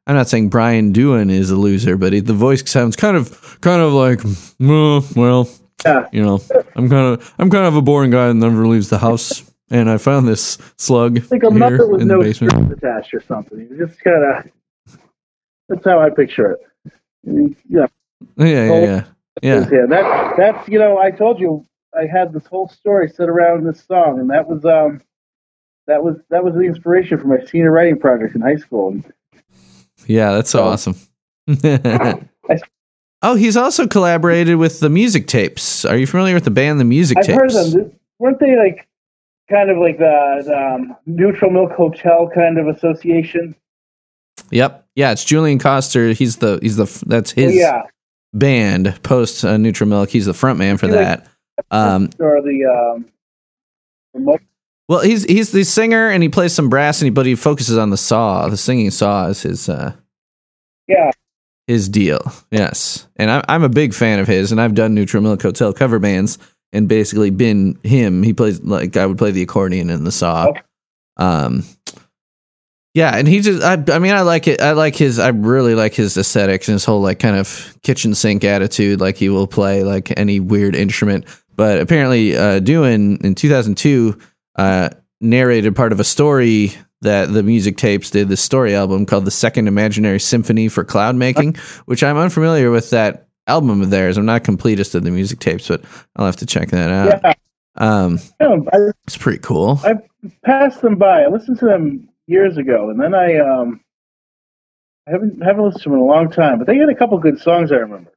I'm 0.06 0.14
not 0.14 0.28
saying 0.28 0.50
Brian 0.50 0.92
Dewan 0.92 1.30
is 1.30 1.50
a 1.50 1.56
loser, 1.56 1.96
but 1.96 2.12
he, 2.12 2.20
the 2.20 2.32
voice 2.32 2.68
sounds 2.70 2.94
kind 2.96 3.16
of 3.16 3.58
kind 3.60 3.82
of 3.82 3.92
like 3.92 4.20
well, 4.60 5.04
well, 5.16 5.48
Yeah. 5.84 6.08
you 6.12 6.22
know, 6.22 6.40
I'm 6.76 6.88
kind 6.88 7.14
of 7.20 7.34
I'm 7.38 7.50
kind 7.50 7.66
of 7.66 7.76
a 7.76 7.82
boring 7.82 8.10
guy 8.10 8.28
that 8.28 8.34
never 8.34 8.66
leaves 8.66 8.88
the 8.88 8.98
house, 8.98 9.50
and 9.70 9.90
I 9.90 9.98
found 9.98 10.28
this 10.28 10.58
slug 10.76 11.20
Like 11.30 11.42
a 11.42 11.52
here 11.52 11.86
with 11.88 12.02
in 12.02 12.08
the 12.08 12.14
no 12.14 12.22
basement. 12.22 12.72
attached 12.72 13.12
or 13.14 13.20
something. 13.20 13.58
You 13.58 13.86
just 13.86 14.00
kind 14.00 14.24
of. 14.24 14.98
That's 15.68 15.84
how 15.84 16.00
I 16.00 16.10
picture 16.10 16.52
it. 16.52 16.60
Yeah, 17.68 17.86
Yeah, 18.36 18.46
yeah, 18.46 18.64
yeah, 18.70 19.04
yeah. 19.42 19.68
yeah. 19.72 19.86
That 19.88 20.34
that's 20.36 20.68
you 20.68 20.78
know 20.78 20.98
I 20.98 21.10
told 21.10 21.40
you 21.40 21.66
I 21.98 22.06
had 22.06 22.32
this 22.32 22.46
whole 22.46 22.68
story 22.68 23.08
set 23.08 23.28
around 23.28 23.66
this 23.66 23.82
song, 23.82 24.20
and 24.20 24.30
that 24.30 24.46
was 24.48 24.64
um 24.64 25.00
that 25.88 26.04
was 26.04 26.16
that 26.30 26.44
was 26.44 26.54
the 26.54 26.60
inspiration 26.60 27.18
for 27.18 27.26
my 27.26 27.44
senior 27.44 27.72
writing 27.72 27.98
project 27.98 28.36
in 28.36 28.40
high 28.42 28.56
school. 28.56 28.90
And 28.92 29.12
Yeah, 30.06 30.32
that's 30.32 30.50
so 30.50 30.62
Oh. 30.64 30.68
awesome. 30.68 30.94
oh, 33.22 33.34
he's 33.34 33.56
also 33.56 33.86
collaborated 33.86 34.56
with 34.56 34.80
the 34.80 34.90
Music 34.90 35.26
Tapes. 35.26 35.84
Are 35.84 35.96
you 35.96 36.06
familiar 36.06 36.34
with 36.34 36.44
the 36.44 36.50
band 36.50 36.80
The 36.80 36.84
Music 36.84 37.16
Tapes? 37.18 37.28
I've 37.30 37.36
Tapes? 37.40 37.54
heard 37.54 37.66
of 37.66 37.72
them. 37.72 37.92
Weren't 38.18 38.40
they 38.40 38.56
like 38.56 38.86
kind 39.50 39.70
of 39.70 39.78
like 39.78 39.98
the, 39.98 40.42
the 40.44 40.56
um, 40.58 40.96
Neutral 41.06 41.50
Milk 41.50 41.72
Hotel 41.72 42.30
kind 42.34 42.58
of 42.58 42.68
association? 42.68 43.54
Yep. 44.50 44.86
Yeah, 44.94 45.12
it's 45.12 45.24
Julian 45.24 45.58
Koster. 45.58 46.12
He's 46.12 46.36
the 46.36 46.58
he's 46.62 46.76
the 46.76 46.86
that's 47.06 47.30
his 47.30 47.54
yeah, 47.54 47.82
band 48.32 49.02
post 49.02 49.44
uh, 49.44 49.58
Milk, 49.58 50.08
He's 50.10 50.26
the 50.26 50.34
front 50.34 50.58
man 50.58 50.78
for 50.78 50.86
He, 50.86 50.92
like- 50.92 51.04
that. 51.04 51.28
Um, 51.70 52.10
or 52.18 52.42
the 52.42 52.64
um, 52.66 53.06
remote. 54.12 54.42
Well, 54.88 55.00
he's 55.00 55.24
he's 55.24 55.50
the 55.50 55.64
singer 55.64 56.10
and 56.10 56.22
he 56.22 56.28
plays 56.28 56.54
some 56.54 56.68
brass 56.68 57.00
and 57.00 57.06
he 57.06 57.10
but 57.10 57.26
he 57.26 57.34
focuses 57.34 57.76
on 57.76 57.90
the 57.90 57.96
saw. 57.96 58.48
The 58.48 58.56
singing 58.56 58.90
saw 58.90 59.26
is 59.26 59.42
his 59.42 59.68
uh 59.68 59.92
Yeah, 60.86 61.10
his 61.66 61.88
deal. 61.88 62.32
Yes, 62.50 63.06
and 63.16 63.30
I'm 63.30 63.42
I'm 63.48 63.62
a 63.64 63.68
big 63.68 63.94
fan 63.94 64.20
of 64.20 64.28
his, 64.28 64.52
and 64.52 64.60
I've 64.60 64.74
done 64.74 64.94
Neutral 64.94 65.22
Milk 65.22 65.42
Hotel 65.42 65.72
cover 65.72 65.98
bands 65.98 66.38
and 66.72 66.88
basically 66.88 67.30
been 67.30 67.78
him. 67.82 68.22
He 68.22 68.32
plays 68.32 68.60
like 68.62 68.96
I 68.96 69.06
would 69.06 69.18
play 69.18 69.32
the 69.32 69.42
accordion 69.42 69.90
in 69.90 70.04
the 70.04 70.12
saw. 70.12 70.48
Okay. 70.48 70.60
Um, 71.16 71.64
yeah, 72.94 73.14
and 73.14 73.28
he 73.28 73.40
just 73.40 73.62
I 73.62 73.74
I 73.94 73.98
mean 73.98 74.14
I 74.14 74.22
like 74.22 74.48
it. 74.48 74.60
I 74.60 74.72
like 74.72 74.96
his. 74.96 75.18
I 75.18 75.28
really 75.28 75.74
like 75.74 75.94
his 75.94 76.16
aesthetics 76.16 76.68
and 76.68 76.74
his 76.74 76.84
whole 76.84 77.02
like 77.02 77.18
kind 77.18 77.36
of 77.36 77.76
kitchen 77.82 78.14
sink 78.14 78.42
attitude. 78.44 79.00
Like 79.00 79.16
he 79.16 79.28
will 79.28 79.46
play 79.46 79.82
like 79.82 80.18
any 80.18 80.40
weird 80.40 80.74
instrument. 80.74 81.26
But 81.56 81.80
apparently, 81.80 82.36
uh, 82.36 82.60
Dewan 82.60 83.18
in 83.24 83.34
2002, 83.34 84.18
uh, 84.56 84.90
narrated 85.20 85.74
part 85.76 85.92
of 85.92 86.00
a 86.00 86.04
story 86.04 86.72
that 87.02 87.32
the 87.32 87.42
music 87.42 87.76
tapes 87.76 88.10
did 88.10 88.28
this 88.28 88.40
story 88.40 88.74
album 88.74 89.06
called 89.06 89.24
the 89.24 89.30
Second 89.30 89.68
Imaginary 89.68 90.18
Symphony 90.18 90.68
for 90.68 90.84
Cloud 90.84 91.14
Making, 91.16 91.54
which 91.84 92.02
I'm 92.02 92.16
unfamiliar 92.16 92.70
with 92.70 92.90
that 92.90 93.28
album 93.46 93.80
of 93.82 93.90
theirs. 93.90 94.16
I'm 94.16 94.26
not 94.26 94.44
completist 94.44 94.94
of 94.94 95.04
the 95.04 95.10
music 95.10 95.38
tapes, 95.38 95.68
but 95.68 95.84
I'll 96.16 96.26
have 96.26 96.36
to 96.36 96.46
check 96.46 96.70
that 96.70 96.90
out. 96.90 97.20
yeah. 97.22 97.34
Um, 97.78 98.18
I, 98.40 98.78
it's 99.06 99.18
pretty 99.18 99.38
cool. 99.38 99.78
I 99.84 99.94
passed 100.44 100.80
them 100.80 100.96
by. 100.96 101.22
I 101.22 101.26
listened 101.28 101.58
to 101.58 101.66
them 101.66 102.08
years 102.26 102.56
ago, 102.56 102.88
and 102.88 102.98
then 102.98 103.14
I 103.14 103.36
um, 103.36 103.80
I 105.06 105.10
haven't 105.10 105.42
haven't 105.42 105.62
listened 105.62 105.82
to 105.82 105.90
them 105.90 105.98
in 105.98 106.04
a 106.04 106.06
long 106.06 106.30
time. 106.30 106.58
But 106.58 106.66
they 106.66 106.78
had 106.78 106.88
a 106.88 106.94
couple 106.94 107.18
good 107.18 107.38
songs. 107.38 107.70
I 107.70 107.76
remember. 107.76 108.10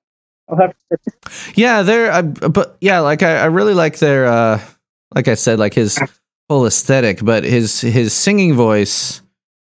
I'll 0.47 0.57
have 0.57 0.73
to. 0.91 1.51
Yeah, 1.55 1.81
they're 1.81 2.11
I, 2.11 2.21
but 2.21 2.77
yeah, 2.79 3.01
like 3.01 3.21
I, 3.21 3.39
I 3.39 3.45
really 3.45 3.73
like 3.73 3.99
their 3.99 4.27
uh 4.27 4.61
like 5.13 5.27
I 5.27 5.35
said, 5.35 5.59
like 5.59 5.73
his 5.73 5.99
whole 6.49 6.65
aesthetic, 6.65 7.23
but 7.23 7.43
his 7.43 7.81
his 7.81 8.13
singing 8.13 8.53
voice, 8.55 9.21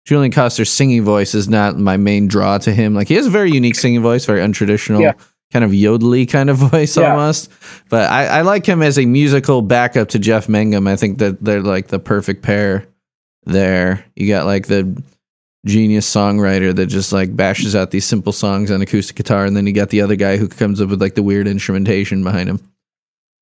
Julian 0.05 0.31
Koster's 0.31 0.71
singing 0.71 1.03
voice 1.03 1.35
is 1.35 1.47
not 1.47 1.77
my 1.77 1.97
main 1.97 2.27
draw 2.27 2.57
to 2.59 2.73
him. 2.73 2.93
Like 2.95 3.07
he 3.07 3.15
has 3.15 3.27
a 3.27 3.29
very 3.29 3.51
unique 3.51 3.75
singing 3.75 4.01
voice, 4.01 4.25
very 4.25 4.41
untraditional, 4.41 5.01
Yeah. 5.01 5.13
kind 5.53 5.63
of 5.63 5.71
yodely 5.71 6.27
kind 6.29 6.49
of 6.49 6.57
voice 6.71 6.97
Yeah. 6.97 7.11
almost. 7.11 7.51
But 7.89 8.09
I, 8.09 8.25
I 8.25 8.41
like 8.41 8.65
him 8.65 8.81
as 8.81 8.97
a 8.97 9.05
musical 9.05 9.61
backup 9.61 10.09
to 10.09 10.19
Jeff 10.19 10.49
Mangum. 10.49 10.87
I 10.87 10.95
think 10.95 11.19
that 11.19 11.43
they're 11.43 11.61
like 11.61 11.87
the 11.89 11.99
perfect 11.99 12.41
pair 12.41 12.87
there. 13.45 14.03
You 14.15 14.27
got 14.27 14.45
like 14.45 14.67
the 14.67 15.01
genius 15.67 16.11
songwriter 16.11 16.73
that 16.75 16.87
just 16.87 17.13
like 17.13 17.35
bashes 17.35 17.75
out 17.75 17.91
these 17.91 18.05
simple 18.05 18.33
songs 18.33 18.71
on 18.71 18.81
acoustic 18.81 19.15
guitar, 19.15 19.45
and 19.45 19.55
then 19.55 19.67
you 19.67 19.73
got 19.73 19.89
the 19.89 20.01
other 20.01 20.15
guy 20.15 20.37
who 20.37 20.47
comes 20.47 20.81
up 20.81 20.89
with 20.89 20.99
like 20.99 21.13
the 21.13 21.21
weird 21.21 21.47
instrumentation 21.47 22.23
behind 22.23 22.49
him. 22.49 22.59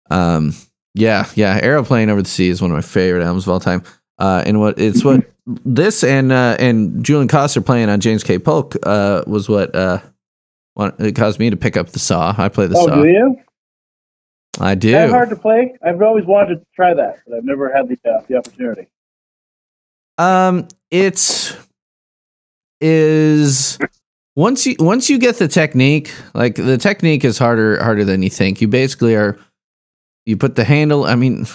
Um, 0.10 0.54
yeah, 1.00 1.30
yeah, 1.36 1.60
Aeroplane 1.62 2.10
Over 2.10 2.22
the 2.22 2.30
Sea 2.30 2.50
is 2.50 2.62
one 2.62 2.72
of 2.72 2.76
my 2.76 2.82
favorite 2.82 3.24
albums 3.24 3.46
of 3.46 3.50
all 3.50 3.60
time. 3.60 3.84
Uh, 4.18 4.44
and 4.46 4.60
what 4.60 4.78
it's 4.78 5.04
what 5.04 5.26
this 5.46 6.04
and 6.04 6.32
uh, 6.32 6.58
and 6.60 7.04
Julian 7.04 7.28
Koster 7.28 7.62
playing 7.62 7.90
on 7.90 8.02
James 8.02 8.24
K. 8.24 8.38
Polk 8.38 8.76
uh, 8.84 9.24
was 9.26 9.48
what 9.48 9.74
uh, 9.74 10.00
it 11.00 11.16
caused 11.16 11.40
me 11.40 11.50
to 11.50 11.56
pick 11.56 11.78
up 11.78 11.90
the 11.90 12.00
saw. 12.00 12.36
I 12.38 12.50
play 12.50 12.68
the 12.68 12.76
saw. 12.76 12.84
Oh, 12.84 12.88
saw. 12.88 13.02
do 13.02 13.08
you? 13.08 13.38
I 14.60 14.74
Is 14.74 14.80
that 14.92 15.06
do. 15.06 15.10
hard 15.10 15.30
to 15.30 15.38
play? 15.38 15.74
I've 15.84 16.02
always 16.02 16.26
wanted 16.26 16.56
to 16.56 16.66
try 16.76 16.94
that, 16.94 17.20
but 17.26 17.38
I've 17.38 17.46
never 17.46 17.74
had 17.74 17.88
the 17.88 17.98
uh, 18.10 18.22
the 18.28 18.36
opportunity. 18.36 18.88
Um, 20.18 20.68
it's 20.92 21.56
is 22.82 23.80
once 24.36 24.66
you 24.66 24.76
once 24.80 25.10
you 25.10 25.18
get 25.18 25.38
the 25.38 25.48
technique, 25.48 26.14
like 26.34 26.56
the 26.56 26.78
technique 26.78 27.24
is 27.24 27.38
harder 27.38 27.82
harder 27.82 28.04
than 28.04 28.22
you 28.22 28.30
think. 28.30 28.60
You 28.60 28.68
basically 28.68 29.16
are 29.16 29.40
you 30.30 30.38
put 30.38 30.56
the 30.56 30.64
handle. 30.64 31.06
I 31.06 31.16
mean, 31.16 31.48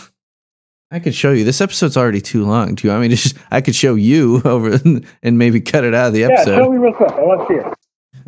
I 0.90 0.98
could 0.98 1.14
show 1.14 1.30
you. 1.30 1.44
This 1.44 1.60
episode's 1.60 1.96
already 1.96 2.20
too 2.20 2.44
long. 2.44 2.74
Do 2.74 2.86
you 2.86 2.92
want 2.92 3.02
me 3.02 3.08
just? 3.08 3.36
I 3.50 3.60
could 3.60 3.76
show 3.76 3.94
you 3.94 4.42
over 4.44 4.80
and 5.22 5.38
maybe 5.38 5.60
cut 5.60 5.84
it 5.84 5.94
out 5.94 6.08
of 6.08 6.12
the 6.12 6.24
episode. 6.24 6.50
Yeah, 6.50 6.58
show 6.58 6.70
me 6.70 6.78
real 6.78 6.92
quick. 6.92 7.12
I 7.12 7.20
want 7.20 7.48
to 7.48 7.54
see 7.54 7.60
it. 7.60 7.64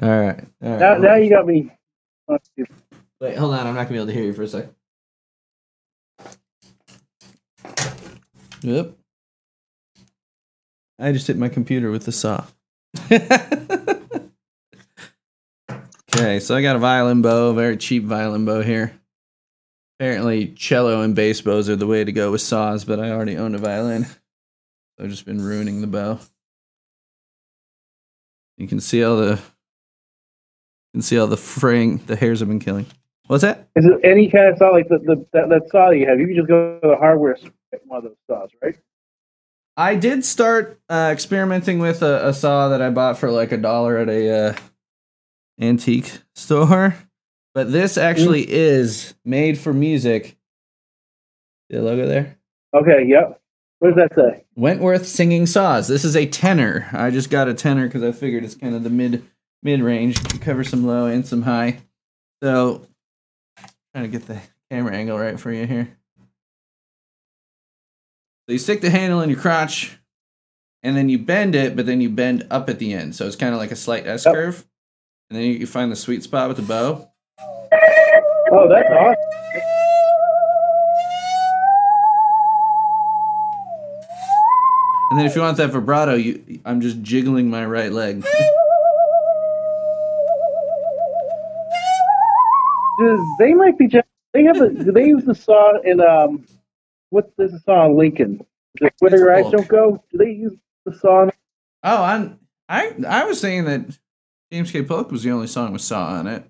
all 0.03 0.09
right. 0.09 0.45
All 0.63 0.71
right. 0.71 0.81
Now, 0.81 0.99
now 0.99 1.15
you 1.17 1.29
got 1.29 1.47
me. 1.47 1.71
I 2.29 2.33
want 2.33 2.45
to 2.45 2.51
see 2.57 2.63
it. 2.63 2.71
Wait, 3.21 3.37
hold 3.37 3.55
on. 3.55 3.67
I'm 3.67 3.75
not 3.75 3.85
gonna 3.85 3.93
be 3.93 3.97
able 3.97 4.07
to 4.07 4.13
hear 4.13 4.25
you 4.25 4.33
for 4.33 4.43
a 4.43 4.49
sec. 4.49 4.69
Yep. 8.63 8.93
I 10.99 11.13
just 11.13 11.27
hit 11.27 11.37
my 11.37 11.49
computer 11.49 11.91
with 11.91 12.05
the 12.05 12.13
saw. 12.13 12.47
okay, 16.15 16.41
so 16.41 16.57
I 16.57 16.63
got 16.63 16.77
a 16.77 16.79
violin 16.79 17.21
bow, 17.21 17.53
very 17.53 17.77
cheap 17.77 18.05
violin 18.05 18.47
bow 18.47 18.63
here. 18.63 18.99
Apparently, 19.99 20.49
cello 20.49 21.01
and 21.01 21.15
bass 21.15 21.41
bows 21.41 21.71
are 21.71 21.77
the 21.77 21.87
way 21.87 22.05
to 22.05 22.13
go 22.13 22.31
with 22.31 22.43
saws, 22.43 22.85
but 22.85 23.01
I 23.01 23.11
already 23.11 23.37
own 23.37 23.55
a 23.55 23.59
violin. 23.59 24.05
So 24.05 25.05
I've 25.05 25.11
just 25.11 25.25
been 25.25 25.43
ruining 25.43 25.81
the 25.81 25.87
bow. 25.87 26.19
You 28.59 28.69
can 28.69 28.81
see 28.81 29.03
all 29.03 29.17
the 29.17 29.33
you 29.33 31.01
can 31.01 31.03
see 31.03 31.19
all 31.19 31.27
the 31.27 31.37
fraying 31.37 31.99
the 32.07 32.17
hairs 32.17 32.41
have 32.41 32.49
been 32.49 32.61
killing. 32.61 32.87
What's 33.27 33.43
that? 33.43 33.69
Is 33.75 33.85
it 33.85 34.01
any 34.05 34.31
kind 34.31 34.49
of 34.49 34.59
saw 34.59 34.69
like 34.69 34.89
the, 34.89 34.99
the 34.99 35.27
that, 35.33 35.49
that 35.49 35.69
saw 35.71 35.91
you 35.91 36.07
have? 36.07 36.21
You 36.21 36.27
can 36.27 36.37
just 36.37 36.49
go 36.49 36.79
to 36.81 36.89
the 36.89 36.97
hardware 36.97 37.37
store 37.37 37.51
and 37.51 37.81
get 37.81 37.87
one 37.87 37.99
of 37.99 38.05
those 38.05 38.17
saws, 38.29 38.51
right? 38.63 38.77
I 39.77 39.95
did 39.95 40.25
start 40.25 40.81
uh, 40.89 41.11
experimenting 41.13 41.79
with 41.79 42.03
a, 42.03 42.29
a 42.29 42.35
saw 42.35 42.69
that 42.69 42.81
I 42.81 42.91
bought 42.91 43.19
for 43.19 43.31
like 43.31 43.53
a 43.53 43.59
dollar 43.59 43.99
at 43.99 44.09
a 44.09 44.31
uh, 44.31 44.55
antique 45.61 46.19
store, 46.35 46.97
but 47.57 47.73
this 47.73 47.97
actually 47.97 48.45
is 48.53 49.15
made 49.25 49.59
for 49.59 49.73
music. 49.73 50.37
The 51.71 51.81
logo 51.81 52.07
there, 52.07 52.37
Okay. 52.75 53.07
Yep. 53.07 53.41
What 53.79 53.97
does 53.97 53.97
that 53.97 54.15
say? 54.15 54.45
Wentworth 54.57 55.07
singing 55.07 55.47
saws. 55.47 55.89
This 55.89 56.05
is 56.05 56.17
a 56.17 56.27
tenor. 56.27 56.87
I 56.93 57.11
just 57.11 57.31
got 57.31 57.49
a 57.49 57.55
tenor 57.55 57.87
because 57.87 58.03
I 58.03 58.13
figured 58.13 58.45
it's 58.45 58.55
kind 58.55 58.75
of 58.75 58.83
the 58.83 58.91
mid 58.91 59.25
mid 59.63 59.81
range. 59.81 60.19
You 60.35 60.39
cover 60.39 60.65
some 60.65 60.87
low 60.87 61.07
and 61.07 61.27
some 61.27 61.43
high. 61.43 61.79
So, 62.43 62.87
trying 63.95 64.05
to 64.05 64.19
get 64.19 64.27
the 64.27 64.39
camera 64.71 64.93
angle 64.95 65.19
right 65.19 65.41
for 65.41 65.51
you 65.51 65.67
here. 65.67 65.97
So 68.47 68.53
you 68.53 68.59
stick 68.59 68.83
the 68.83 68.91
handle 68.91 69.23
in 69.23 69.31
your 69.31 69.41
crotch, 69.41 69.97
and 70.83 70.95
then 70.95 71.09
you 71.09 71.19
bend 71.19 71.55
it, 71.55 71.75
but 71.75 71.87
then 71.87 72.03
you 72.03 72.11
bend 72.11 72.47
up 72.51 72.69
at 72.69 72.79
the 72.79 72.93
end. 72.93 73.17
So 73.17 73.27
it's 73.27 73.35
kind 73.35 73.55
of 73.55 73.59
like 73.59 73.73
a 73.73 73.77
slight 73.77 74.07
S 74.07 74.25
curve. 74.25 74.67
And 75.31 75.39
then 75.39 75.47
you 75.47 75.53
you 75.53 75.67
find 75.67 75.91
the 75.91 75.97
sweet 75.97 76.23
spot 76.23 76.49
with 76.49 76.59
the 76.59 76.63
bow. 76.63 77.11
Oh, 78.53 78.69
that's 78.69 78.89
awesome. 78.91 79.17
And 85.11 85.21
then 85.21 85.27
if 85.27 85.37
you 85.37 85.43
want 85.43 85.57
that 85.57 85.71
vibrato, 85.71 86.15
you 86.15 86.61
I'm 86.65 86.81
just 86.81 87.03
jiggling 87.03 87.49
my 87.49 87.65
right 87.65 87.93
leg. 87.93 88.25
they 93.39 93.55
might 93.55 93.79
be 93.79 93.87
just 93.89 94.07
they 94.33 94.45
have 94.45 94.61
a 94.61 94.71
do 94.71 94.93
they 94.93 95.07
use 95.07 95.25
the 95.25 95.35
song 95.35 95.81
in 95.85 96.01
um 96.01 96.45
what 97.11 97.31
there's 97.37 97.53
a 97.53 97.61
song 97.61 97.97
Lincoln? 97.97 98.45
Is 98.81 98.91
Where 98.99 99.17
Your 99.17 99.35
Eyes 99.35 99.51
Don't 99.51 99.69
Go? 99.69 100.03
Do 100.11 100.19
they 100.19 100.31
use 100.33 100.55
the 100.85 100.95
song? 100.95 101.31
Oh, 101.83 102.03
I'm, 102.03 102.39
I 102.69 102.93
I 103.09 103.25
was 103.25 103.41
saying 103.41 103.65
that 103.65 103.99
James 104.53 104.71
K. 104.71 104.83
Polk 104.83 105.11
was 105.11 105.23
the 105.23 105.31
only 105.31 105.47
song 105.47 105.73
with 105.73 105.83
Saw 105.83 106.09
on 106.09 106.27
it. 106.27 106.45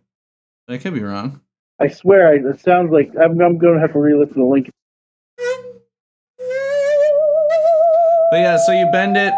I 0.68 0.78
could 0.78 0.94
be 0.94 1.02
wrong. 1.02 1.40
I 1.80 1.88
swear, 1.88 2.28
I, 2.28 2.50
it 2.50 2.60
sounds 2.60 2.90
like 2.90 3.12
I'm, 3.20 3.40
I'm 3.40 3.58
going 3.58 3.74
to 3.74 3.80
have 3.80 3.92
to 3.92 3.98
re-listen 3.98 4.36
to 4.36 4.46
Lincoln. 4.46 4.72
But 8.30 8.38
yeah, 8.38 8.56
so 8.58 8.72
you 8.72 8.88
bend 8.90 9.16
it. 9.16 9.32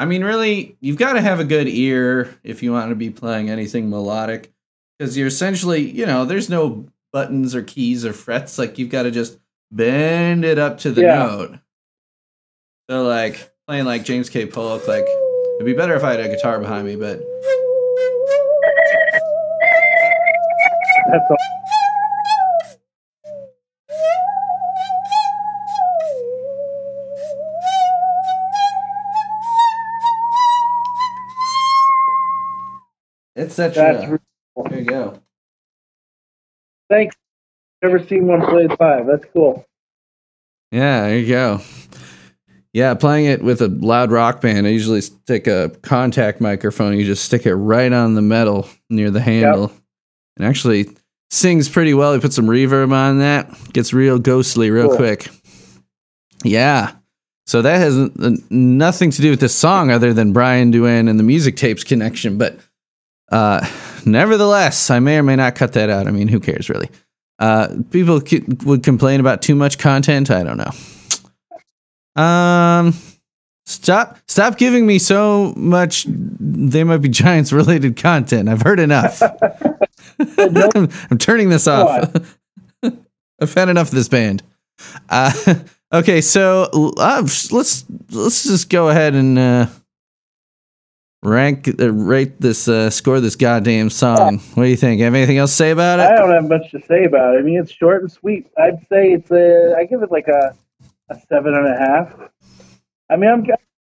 I 0.00 0.04
mean, 0.04 0.22
really, 0.24 0.76
you've 0.80 0.98
got 0.98 1.14
to 1.14 1.20
have 1.20 1.40
a 1.40 1.44
good 1.44 1.68
ear 1.68 2.38
if 2.42 2.62
you 2.62 2.72
want 2.72 2.90
to 2.90 2.94
be 2.94 3.10
playing 3.10 3.48
anything 3.50 3.88
melodic, 3.88 4.52
because 4.98 5.16
you're 5.16 5.26
essentially, 5.28 5.80
you 5.90 6.06
know, 6.06 6.24
there's 6.24 6.50
no 6.50 6.86
buttons 7.12 7.54
or 7.54 7.62
keys 7.62 8.04
or 8.04 8.12
frets. 8.12 8.58
Like 8.58 8.78
you've 8.78 8.90
got 8.90 9.04
to 9.04 9.10
just 9.10 9.38
bend 9.70 10.44
it 10.44 10.58
up 10.58 10.78
to 10.78 10.90
the 10.90 11.02
Yeah. 11.02 11.14
note. 11.14 11.58
So 12.90 13.04
like 13.04 13.52
playing 13.66 13.84
like 13.84 14.04
James 14.04 14.28
K. 14.28 14.46
Polk, 14.46 14.86
like 14.88 15.06
it'd 15.56 15.66
be 15.66 15.74
better 15.74 15.94
if 15.94 16.02
I 16.04 16.12
had 16.12 16.20
a 16.20 16.28
guitar 16.28 16.58
behind 16.58 16.86
me, 16.86 16.96
but 16.96 17.20
That's 21.10 21.24
all. 21.30 21.36
it's 33.36 33.54
such 33.54 33.74
That's 33.74 34.04
a. 34.04 34.12
re- 34.12 34.18
There 34.70 34.78
you 34.80 34.84
go. 34.84 35.20
thanks. 36.88 37.16
Never 37.82 38.04
seen 38.06 38.26
one 38.26 38.42
played 38.46 38.70
live. 38.78 39.06
That's 39.06 39.24
cool. 39.32 39.64
Yeah, 40.70 41.02
there 41.08 41.18
you 41.18 41.28
go. 41.28 41.60
Yeah, 42.72 42.94
playing 42.94 43.26
it 43.26 43.42
with 43.42 43.62
a 43.62 43.68
loud 43.68 44.12
rock 44.12 44.40
band, 44.40 44.66
I 44.66 44.70
usually 44.70 45.00
stick 45.00 45.46
a 45.46 45.70
contact 45.82 46.40
microphone. 46.40 46.96
You 46.98 47.04
just 47.04 47.24
stick 47.24 47.46
it 47.46 47.54
right 47.54 47.92
on 47.92 48.14
the 48.14 48.22
metal 48.22 48.68
near 48.90 49.10
the 49.10 49.20
handle. 49.20 49.72
And 50.36 50.46
actually 50.46 50.88
sings 51.30 51.68
pretty 51.68 51.94
well. 51.94 52.12
He 52.14 52.20
put 52.20 52.32
some 52.32 52.46
reverb 52.46 52.92
on 52.92 53.18
that. 53.20 53.50
Gets 53.72 53.92
real 53.92 54.18
ghostly 54.18 54.70
real 54.70 54.88
Cool. 54.88 54.96
quick. 54.96 55.28
Yeah. 56.44 56.92
So 57.46 57.62
that 57.62 57.78
has 57.78 57.96
nothing 58.50 59.10
to 59.10 59.22
do 59.22 59.30
with 59.30 59.40
this 59.40 59.54
song 59.54 59.90
other 59.90 60.12
than 60.12 60.32
Brian 60.32 60.70
Duane 60.70 61.08
and 61.08 61.18
the 61.18 61.24
music 61.24 61.56
tapes 61.56 61.82
connection. 61.84 62.38
But 62.38 62.58
uh, 63.32 63.66
nevertheless, 64.06 64.90
I 64.90 65.00
may 65.00 65.18
or 65.18 65.22
may 65.22 65.36
not 65.36 65.54
cut 65.56 65.72
that 65.72 65.90
out. 65.90 66.06
I 66.06 66.10
mean, 66.12 66.28
who 66.28 66.38
cares 66.40 66.68
really? 66.68 66.88
Uh, 67.38 67.68
people 67.90 68.20
c- 68.24 68.44
would 68.64 68.82
complain 68.82 69.18
about 69.18 69.42
too 69.42 69.54
much 69.54 69.78
content. 69.78 70.30
I 70.30 70.42
don't 70.44 70.58
know. 70.58 72.22
Um, 72.22 72.94
stop, 73.66 74.18
stop 74.28 74.58
giving 74.58 74.86
me 74.86 74.98
so 74.98 75.52
much. 75.56 76.06
They 76.08 76.84
might 76.84 76.98
be 76.98 77.08
giants 77.08 77.52
related 77.52 77.96
content. 77.96 78.48
I've 78.48 78.62
heard 78.62 78.78
enough. 78.80 79.22
I'm, 80.38 80.88
I'm 81.10 81.18
turning 81.18 81.48
this 81.48 81.66
off. 81.66 82.10
I've 83.40 83.54
had 83.54 83.68
enough 83.68 83.88
of 83.88 83.94
this 83.94 84.08
band. 84.08 84.42
Uh, 85.08 85.32
okay, 85.92 86.20
so 86.20 86.64
uh, 86.98 87.22
let's 87.50 87.52
let's 87.52 88.44
just 88.44 88.68
go 88.70 88.88
ahead 88.90 89.14
and 89.14 89.38
uh, 89.38 89.66
rank 91.22 91.68
uh, 91.80 91.92
rate 91.92 92.40
this 92.40 92.68
uh, 92.68 92.90
score 92.90 93.20
this 93.20 93.36
goddamn 93.36 93.90
song. 93.90 94.38
What 94.54 94.64
do 94.64 94.68
you 94.70 94.76
think? 94.76 95.00
Have 95.00 95.14
anything 95.14 95.38
else 95.38 95.50
to 95.52 95.56
say 95.56 95.70
about 95.70 96.00
it? 96.00 96.04
I 96.10 96.16
don't 96.16 96.32
have 96.32 96.48
much 96.48 96.70
to 96.72 96.80
say 96.86 97.04
about 97.04 97.34
it. 97.36 97.38
I 97.38 97.42
mean, 97.42 97.58
it's 97.58 97.72
short 97.72 98.02
and 98.02 98.10
sweet. 98.10 98.46
I'd 98.58 98.80
say 98.88 99.12
it's 99.12 99.30
a. 99.30 99.74
I 99.78 99.84
give 99.84 100.02
it 100.02 100.10
like 100.10 100.28
a 100.28 100.54
a 101.10 101.20
seven 101.28 101.54
and 101.54 101.66
a 101.66 101.76
half. 101.78 102.14
I 103.10 103.16
mean, 103.16 103.30
I'm 103.30 103.44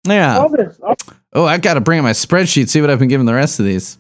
Yeah. 0.08 0.40
all 0.40 0.50
this. 0.50 0.80
All, 0.82 0.96
Oh, 1.36 1.46
I 1.46 1.58
got 1.58 1.76
to 1.76 1.82
bring 1.82 2.00
up 2.00 2.04
my 2.04 2.12
spreadsheet. 2.12 2.70
See 2.70 2.80
what 2.82 2.90
I've 2.92 3.00
been 3.00 3.08
giving 3.08 3.26
the 3.26 3.34
rest 3.34 3.60
of 3.60 3.66
these. 3.66 3.98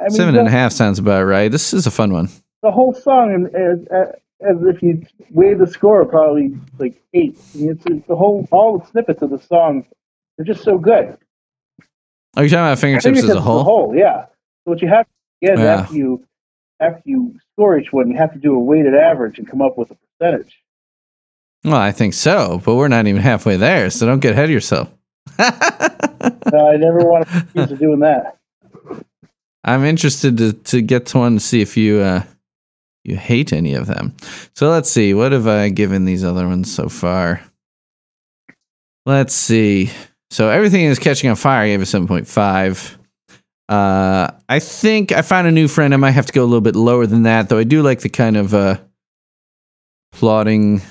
I 0.00 0.04
mean, 0.04 0.10
Seven 0.10 0.36
and 0.36 0.48
a 0.48 0.50
half 0.50 0.72
sounds 0.72 0.98
about 0.98 1.24
right. 1.24 1.50
This 1.50 1.72
is 1.74 1.86
a 1.86 1.90
fun 1.90 2.12
one. 2.12 2.28
the 2.62 2.70
whole 2.70 2.94
song, 2.94 3.32
and 3.34 3.46
as, 3.54 3.86
uh, 3.88 4.12
as 4.40 4.56
if 4.62 4.82
you 4.82 5.04
weigh 5.30 5.54
the 5.54 5.66
score, 5.66 6.04
probably 6.06 6.52
like 6.78 7.00
eight. 7.14 7.38
I 7.54 7.58
mean, 7.58 7.70
it's, 7.72 7.84
it's 7.86 8.06
the 8.08 8.16
whole 8.16 8.48
all 8.50 8.78
the 8.78 8.86
snippets 8.86 9.22
of 9.22 9.30
the 9.30 9.38
song. 9.38 9.84
They're 10.36 10.46
just 10.46 10.64
so 10.64 10.78
good. 10.78 11.16
Are 12.36 12.44
you 12.44 12.48
talking 12.48 12.60
about 12.64 12.78
fingertips 12.78 13.22
as 13.22 13.28
a 13.30 13.40
whole? 13.40 13.64
whole, 13.64 13.94
yeah. 13.96 14.26
So 14.64 14.70
what 14.72 14.80
you 14.82 14.88
have 14.88 15.06
again 15.42 15.58
Yeah. 15.58 15.80
after 15.80 15.94
you 15.94 16.24
after 16.80 17.02
you 17.04 17.34
score 17.52 17.78
each 17.78 17.92
one, 17.92 18.10
you 18.10 18.16
have 18.16 18.32
to 18.32 18.38
do 18.38 18.54
a 18.54 18.58
weighted 18.58 18.94
average 18.94 19.38
and 19.38 19.46
come 19.48 19.60
up 19.60 19.76
with 19.76 19.90
a 19.90 19.96
percentage. 20.18 20.62
Well, 21.64 21.74
I 21.76 21.92
think 21.92 22.14
so, 22.14 22.62
but 22.64 22.76
we're 22.76 22.88
not 22.88 23.06
even 23.06 23.20
halfway 23.20 23.56
there, 23.58 23.90
so 23.90 24.06
don't 24.06 24.20
get 24.20 24.32
ahead 24.32 24.44
of 24.46 24.50
yourself. 24.50 24.90
No, 26.52 26.68
I 26.68 26.76
never 26.76 26.98
want 26.98 27.28
to 27.28 27.38
accuse 27.38 27.70
of 27.72 27.78
doing 27.78 28.00
that. 28.00 28.36
I'm 29.64 29.84
interested 29.84 30.38
to 30.38 30.52
to 30.52 30.80
get 30.82 31.06
to 31.06 31.18
one 31.18 31.34
to 31.34 31.40
see 31.40 31.60
if 31.60 31.76
you 31.76 32.00
uh 32.00 32.22
you 33.04 33.16
hate 33.16 33.52
any 33.52 33.74
of 33.74 33.86
them. 33.86 34.14
So 34.54 34.70
let's 34.70 34.90
see. 34.90 35.14
What 35.14 35.32
have 35.32 35.46
I 35.46 35.68
given 35.70 36.04
these 36.04 36.24
other 36.24 36.46
ones 36.46 36.72
so 36.72 36.88
far? 36.88 37.40
Let's 39.06 39.34
see. 39.34 39.90
So 40.30 40.48
everything 40.50 40.82
is 40.82 40.98
catching 40.98 41.30
on 41.30 41.36
fire. 41.36 41.64
I 41.64 41.68
gave 41.68 41.82
a 41.82 41.86
seven 41.86 42.06
point 42.06 42.28
five. 42.28 42.98
Uh, 43.68 44.30
I 44.48 44.58
think 44.58 45.12
I 45.12 45.22
found 45.22 45.46
a 45.46 45.52
new 45.52 45.68
friend. 45.68 45.94
I 45.94 45.96
might 45.96 46.10
have 46.10 46.26
to 46.26 46.32
go 46.32 46.42
a 46.42 46.44
little 46.44 46.60
bit 46.60 46.76
lower 46.76 47.06
than 47.06 47.22
that, 47.22 47.48
though. 47.48 47.58
I 47.58 47.64
do 47.64 47.82
like 47.82 48.00
the 48.00 48.08
kind 48.08 48.36
of 48.36 48.52
uh, 48.52 48.78
plotting, 50.12 50.82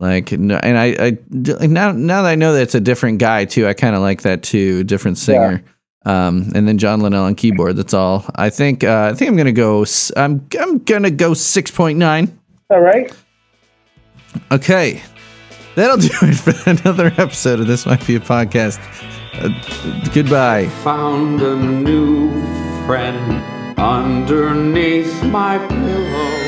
like, 0.00 0.32
and 0.32 0.52
I, 0.52 0.96
I 0.98 1.18
now 1.30 1.92
now 1.92 2.22
that 2.22 2.28
I 2.28 2.34
know 2.34 2.54
that 2.54 2.62
it's 2.62 2.74
a 2.74 2.80
different 2.80 3.18
guy 3.20 3.44
too. 3.44 3.68
I 3.68 3.74
kind 3.74 3.94
of 3.94 4.02
like 4.02 4.22
that 4.22 4.42
too, 4.42 4.82
different 4.84 5.18
singer. 5.18 5.62
Um, 6.04 6.50
and 6.54 6.66
then 6.66 6.78
John 6.78 7.00
Linnell 7.00 7.24
on 7.24 7.34
keyboard. 7.36 7.76
That's 7.76 7.94
all. 7.94 8.24
I 8.34 8.50
think. 8.50 8.82
Uh, 8.84 9.10
I 9.12 9.16
think 9.16 9.30
I'm 9.30 9.36
gonna 9.36 9.52
go. 9.52 9.82
s- 9.82 10.10
I'm 10.16 10.46
I'm 10.60 10.78
gonna 10.78 11.10
go 11.10 11.32
six 11.34 11.70
point 11.70 11.98
nine. 11.98 12.36
All 12.70 12.80
right. 12.80 13.12
Okay, 14.50 15.00
that'll 15.76 15.96
do 16.08 16.08
it 16.22 16.34
for 16.34 16.70
another 16.70 17.06
episode 17.18 17.60
of 17.60 17.66
this. 17.66 17.86
Might 17.86 18.04
be 18.06 18.16
a 18.16 18.20
podcast. 18.20 18.80
Uh, 19.34 20.10
goodbye. 20.12 20.66
Found 20.82 21.40
a 21.42 21.54
new 21.56 22.30
friend 22.86 23.42
underneath 23.78 25.22
my 25.24 25.58
pillow. 25.68 26.41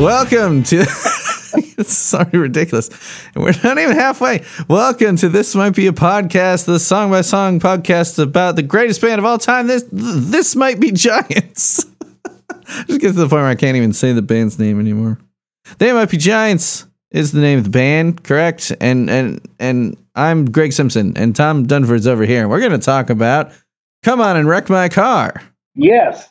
Welcome 0.00 0.62
to. 0.62 0.78
it's 1.76 1.92
sorry, 1.92 2.38
ridiculous. 2.38 2.88
We're 3.36 3.52
not 3.62 3.78
even 3.78 3.94
halfway. 3.94 4.46
Welcome 4.66 5.16
to 5.16 5.28
this 5.28 5.54
might 5.54 5.74
be 5.74 5.88
a 5.88 5.92
podcast, 5.92 6.64
the 6.64 6.80
song 6.80 7.10
by 7.10 7.20
song 7.20 7.60
podcast 7.60 8.18
about 8.18 8.56
the 8.56 8.62
greatest 8.62 9.02
band 9.02 9.18
of 9.18 9.26
all 9.26 9.36
time. 9.36 9.66
This 9.66 9.84
this 9.92 10.56
might 10.56 10.80
be 10.80 10.90
Giants. 10.90 11.84
Just 12.86 13.00
get 13.00 13.08
to 13.08 13.12
the 13.12 13.24
point 13.24 13.42
where 13.42 13.44
I 13.44 13.54
can't 13.54 13.76
even 13.76 13.92
say 13.92 14.14
the 14.14 14.22
band's 14.22 14.58
name 14.58 14.80
anymore. 14.80 15.18
They 15.76 15.92
might 15.92 16.08
be 16.08 16.16
Giants 16.16 16.86
is 17.10 17.32
the 17.32 17.42
name 17.42 17.58
of 17.58 17.64
the 17.64 17.70
band, 17.70 18.24
correct? 18.24 18.72
And 18.80 19.10
and 19.10 19.46
and 19.58 19.98
I'm 20.14 20.50
Greg 20.50 20.72
Simpson, 20.72 21.12
and 21.18 21.36
Tom 21.36 21.66
Dunford's 21.66 22.06
over 22.06 22.24
here, 22.24 22.40
and 22.40 22.48
we're 22.48 22.60
going 22.60 22.72
to 22.72 22.78
talk 22.78 23.10
about 23.10 23.52
"Come 24.02 24.22
On 24.22 24.38
and 24.38 24.48
Wreck 24.48 24.70
My 24.70 24.88
Car." 24.88 25.42
Yes. 25.74 26.26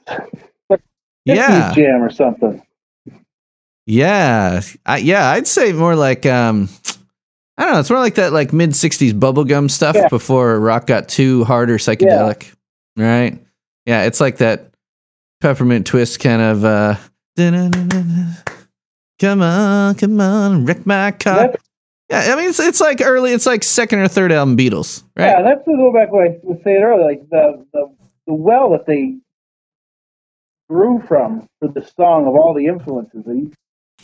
Yeah, 1.26 1.72
50s 1.72 1.76
jam 1.76 2.02
or 2.02 2.10
something. 2.10 2.64
Yeah, 3.90 4.62
I, 4.86 4.98
yeah. 4.98 5.30
I'd 5.32 5.48
say 5.48 5.74
more 5.74 5.96
like 5.96 6.26
um, 6.26 6.70
I 7.58 7.66
don't 7.66 7.74
know. 7.74 7.80
It's 7.80 7.90
more 7.90 8.00
like 8.00 8.16
that, 8.16 8.32
like 8.34 8.54
mid 8.54 8.70
'60s 8.72 9.14
bubblegum 9.14 9.70
stuff 9.70 9.96
Yeah. 9.96 10.08
before 10.10 10.60
rock 10.60 10.86
got 10.88 11.10
too 11.10 11.44
hard 11.44 11.70
or 11.72 11.78
psychedelic, 11.78 12.54
right? 12.96 13.38
Yeah, 13.86 14.04
it's 14.04 14.22
like 14.22 14.38
that 14.38 14.72
peppermint 15.42 15.88
twist 15.88 16.20
kind 16.20 16.42
of. 16.42 16.64
uh 16.66 16.96
Come 19.20 19.42
on, 19.42 19.96
come 19.96 20.22
on, 20.22 20.66
wreck 20.66 20.86
my 20.86 21.12
car. 21.12 21.54
Yeah, 22.10 22.34
I 22.34 22.36
mean 22.38 22.50
it's 22.50 22.60
it's 22.60 22.80
like 22.82 23.02
early, 23.02 23.34
it's 23.34 23.46
like 23.46 23.64
second 23.64 24.00
or 24.00 24.08
third 24.08 24.32
album 24.32 24.56
Beatles, 24.58 25.04
Yeah, 25.18 25.42
that's 25.42 25.64
to 25.66 25.76
go 25.76 25.92
back 25.94 26.12
what 26.12 26.24
I 26.28 26.38
was 26.44 26.58
saying 26.64 26.82
earlier, 26.84 27.06
like 27.06 27.28
the, 27.30 27.66
the 27.74 27.90
the 28.28 28.34
well 28.34 28.70
that 28.72 28.86
they 28.86 29.16
grew 30.70 31.02
from 31.08 31.48
for 31.60 31.68
the 31.68 31.82
song 31.98 32.28
of 32.28 32.36
all 32.36 32.54
the 32.54 32.68
influences. 32.68 33.26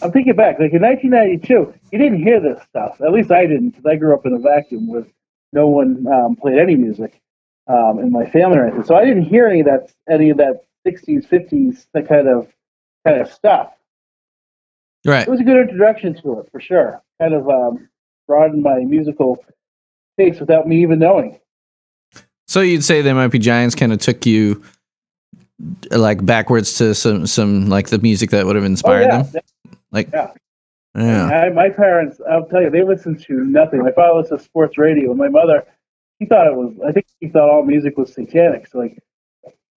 I'm 0.01 0.11
thinking 0.11 0.35
back, 0.35 0.59
like 0.59 0.73
in 0.73 0.81
1992, 0.81 1.73
you 1.91 1.97
didn't 1.97 2.21
hear 2.21 2.39
this 2.39 2.61
stuff. 2.69 2.99
At 3.01 3.13
least 3.13 3.31
I 3.31 3.45
didn't, 3.45 3.69
because 3.71 3.85
I 3.85 3.95
grew 3.95 4.13
up 4.13 4.25
in 4.25 4.33
a 4.33 4.39
vacuum 4.39 4.87
where 4.87 5.05
no 5.53 5.67
one 5.67 6.05
um, 6.07 6.35
played 6.35 6.59
any 6.59 6.75
music 6.75 7.21
um, 7.67 7.99
in 7.99 8.11
my 8.11 8.29
family 8.29 8.57
or 8.57 8.65
anything. 8.65 8.83
So 8.83 8.95
I 8.95 9.05
didn't 9.05 9.23
hear 9.23 9.47
any 9.47 9.61
of 9.61 9.67
that, 9.67 9.91
any 10.09 10.29
of 10.29 10.37
that 10.37 10.65
60s, 10.85 11.27
50s, 11.27 11.85
that 11.93 12.07
kind 12.07 12.27
of 12.27 12.47
kind 13.05 13.21
of 13.21 13.31
stuff. 13.31 13.71
Right. 15.05 15.27
It 15.27 15.29
was 15.29 15.39
a 15.39 15.43
good 15.43 15.57
introduction 15.57 16.19
to 16.21 16.39
it 16.39 16.49
for 16.51 16.59
sure. 16.59 17.01
Kind 17.21 17.33
of 17.33 17.47
um, 17.47 17.87
broadened 18.27 18.63
my 18.63 18.79
musical 18.79 19.43
taste 20.19 20.39
without 20.39 20.67
me 20.67 20.81
even 20.81 20.99
knowing. 20.99 21.39
So 22.47 22.61
you'd 22.61 22.83
say 22.83 23.01
they 23.01 23.13
might 23.13 23.27
be 23.29 23.39
giants 23.39 23.75
kind 23.75 23.93
of 23.93 23.99
took 23.99 24.25
you 24.25 24.63
like 25.91 26.25
backwards 26.25 26.77
to 26.77 26.93
some 26.93 27.25
some 27.27 27.69
like 27.69 27.89
the 27.89 27.99
music 27.99 28.31
that 28.31 28.45
would 28.45 28.55
have 28.55 28.65
Oh 28.65 28.67
inspired 28.67 29.03
yeah, 29.03 29.23
them. 29.23 29.41
Like 29.91 30.09
yeah. 30.13 30.31
yeah. 30.95 31.25
I, 31.25 31.49
my 31.49 31.69
parents, 31.69 32.19
I'll 32.29 32.45
tell 32.45 32.61
you, 32.61 32.69
they 32.69 32.83
listened 32.83 33.23
to 33.25 33.33
nothing. 33.33 33.81
My 33.81 33.91
father 33.91 34.19
listened 34.19 34.39
to 34.39 34.45
sports 34.45 34.77
radio, 34.77 35.11
and 35.11 35.19
my 35.19 35.29
mother, 35.29 35.65
he 36.19 36.25
thought 36.25 36.47
it 36.47 36.55
was. 36.55 36.73
I 36.85 36.91
think 36.91 37.05
he 37.19 37.29
thought 37.29 37.49
all 37.49 37.63
music 37.63 37.97
was 37.97 38.13
satanic. 38.13 38.67
So 38.67 38.79
like, 38.79 38.99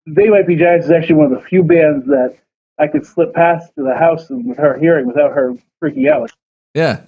they 0.05 0.29
might 0.29 0.47
be 0.47 0.55
giants 0.55 0.85
is 0.85 0.91
actually 0.91 1.15
one 1.15 1.31
of 1.31 1.39
the 1.39 1.47
few 1.47 1.63
bands 1.63 2.05
that 2.07 2.37
I 2.77 2.87
could 2.87 3.05
slip 3.05 3.33
past 3.33 3.73
to 3.75 3.83
the 3.83 3.95
house 3.95 4.29
and 4.29 4.45
with 4.45 4.57
her 4.57 4.77
hearing 4.77 5.07
without 5.07 5.33
her 5.33 5.55
freaking 5.81 6.11
out. 6.11 6.31
Yeah. 6.73 7.05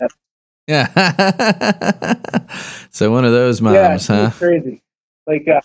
Yeah. 0.68 0.88
so 2.92 3.12
one 3.12 3.26
of 3.26 3.32
those 3.32 3.62
moms, 3.62 4.10
yeah, 4.10 4.30
huh? 4.30 4.32
crazy. 4.38 4.82
Like 5.26 5.48
uh, 5.48 5.62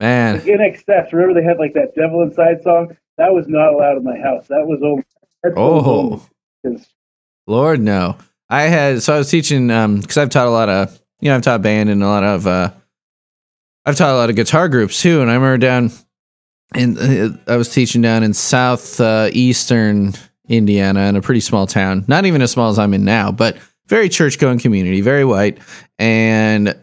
Man. 0.00 0.36
like 0.36 0.44
INXS. 0.44 1.12
Remember 1.12 1.40
they 1.40 1.46
had 1.46 1.58
like 1.58 1.74
that 1.74 1.94
"Devil 1.94 2.22
Inside" 2.22 2.62
song. 2.62 2.96
That 3.18 3.32
was 3.32 3.48
not 3.48 3.72
allowed 3.72 3.98
in 3.98 4.04
my 4.04 4.18
house. 4.18 4.46
That 4.48 4.66
was 4.66 4.80
over. 4.82 5.04
Oh. 5.56 6.26
Lord 7.46 7.80
no. 7.80 8.16
I 8.48 8.62
had 8.62 9.02
so 9.02 9.14
I 9.14 9.18
was 9.18 9.30
teaching 9.30 9.70
um 9.70 10.00
because 10.00 10.16
I've 10.16 10.30
taught 10.30 10.46
a 10.46 10.50
lot 10.50 10.68
of 10.68 11.00
you 11.20 11.28
know 11.28 11.36
I've 11.36 11.42
taught 11.42 11.62
band 11.62 11.90
and 11.90 12.02
a 12.02 12.06
lot 12.06 12.24
of 12.24 12.46
uh 12.46 12.70
I've 13.84 13.96
taught 13.96 14.14
a 14.14 14.16
lot 14.16 14.30
of 14.30 14.36
guitar 14.36 14.68
groups 14.68 15.00
too 15.00 15.20
and 15.20 15.30
I 15.30 15.34
remember 15.34 15.58
down 15.58 15.90
in 16.74 16.98
uh, 16.98 17.36
I 17.46 17.56
was 17.56 17.72
teaching 17.72 18.02
down 18.02 18.22
in 18.22 18.34
south 18.34 19.00
uh, 19.00 19.30
Indiana 20.48 21.00
in 21.08 21.16
a 21.16 21.22
pretty 21.22 21.40
small 21.40 21.66
town 21.66 22.04
not 22.06 22.24
even 22.24 22.42
as 22.42 22.52
small 22.52 22.70
as 22.70 22.78
I'm 22.78 22.94
in 22.94 23.04
now 23.04 23.32
but 23.32 23.56
very 23.88 24.08
church 24.08 24.38
going 24.38 24.58
community 24.58 25.00
very 25.00 25.24
white 25.24 25.58
and 25.98 26.76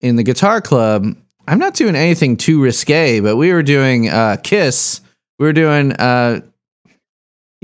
in 0.00 0.16
the 0.16 0.22
guitar 0.22 0.60
club 0.60 1.06
I'm 1.46 1.58
not 1.58 1.74
doing 1.74 1.96
anything 1.96 2.36
too 2.36 2.62
risque 2.62 3.20
but 3.20 3.36
we 3.36 3.52
were 3.52 3.64
doing 3.64 4.08
uh 4.08 4.36
Kiss 4.42 5.00
we 5.40 5.46
were 5.46 5.52
doing 5.52 5.92
uh 5.92 6.40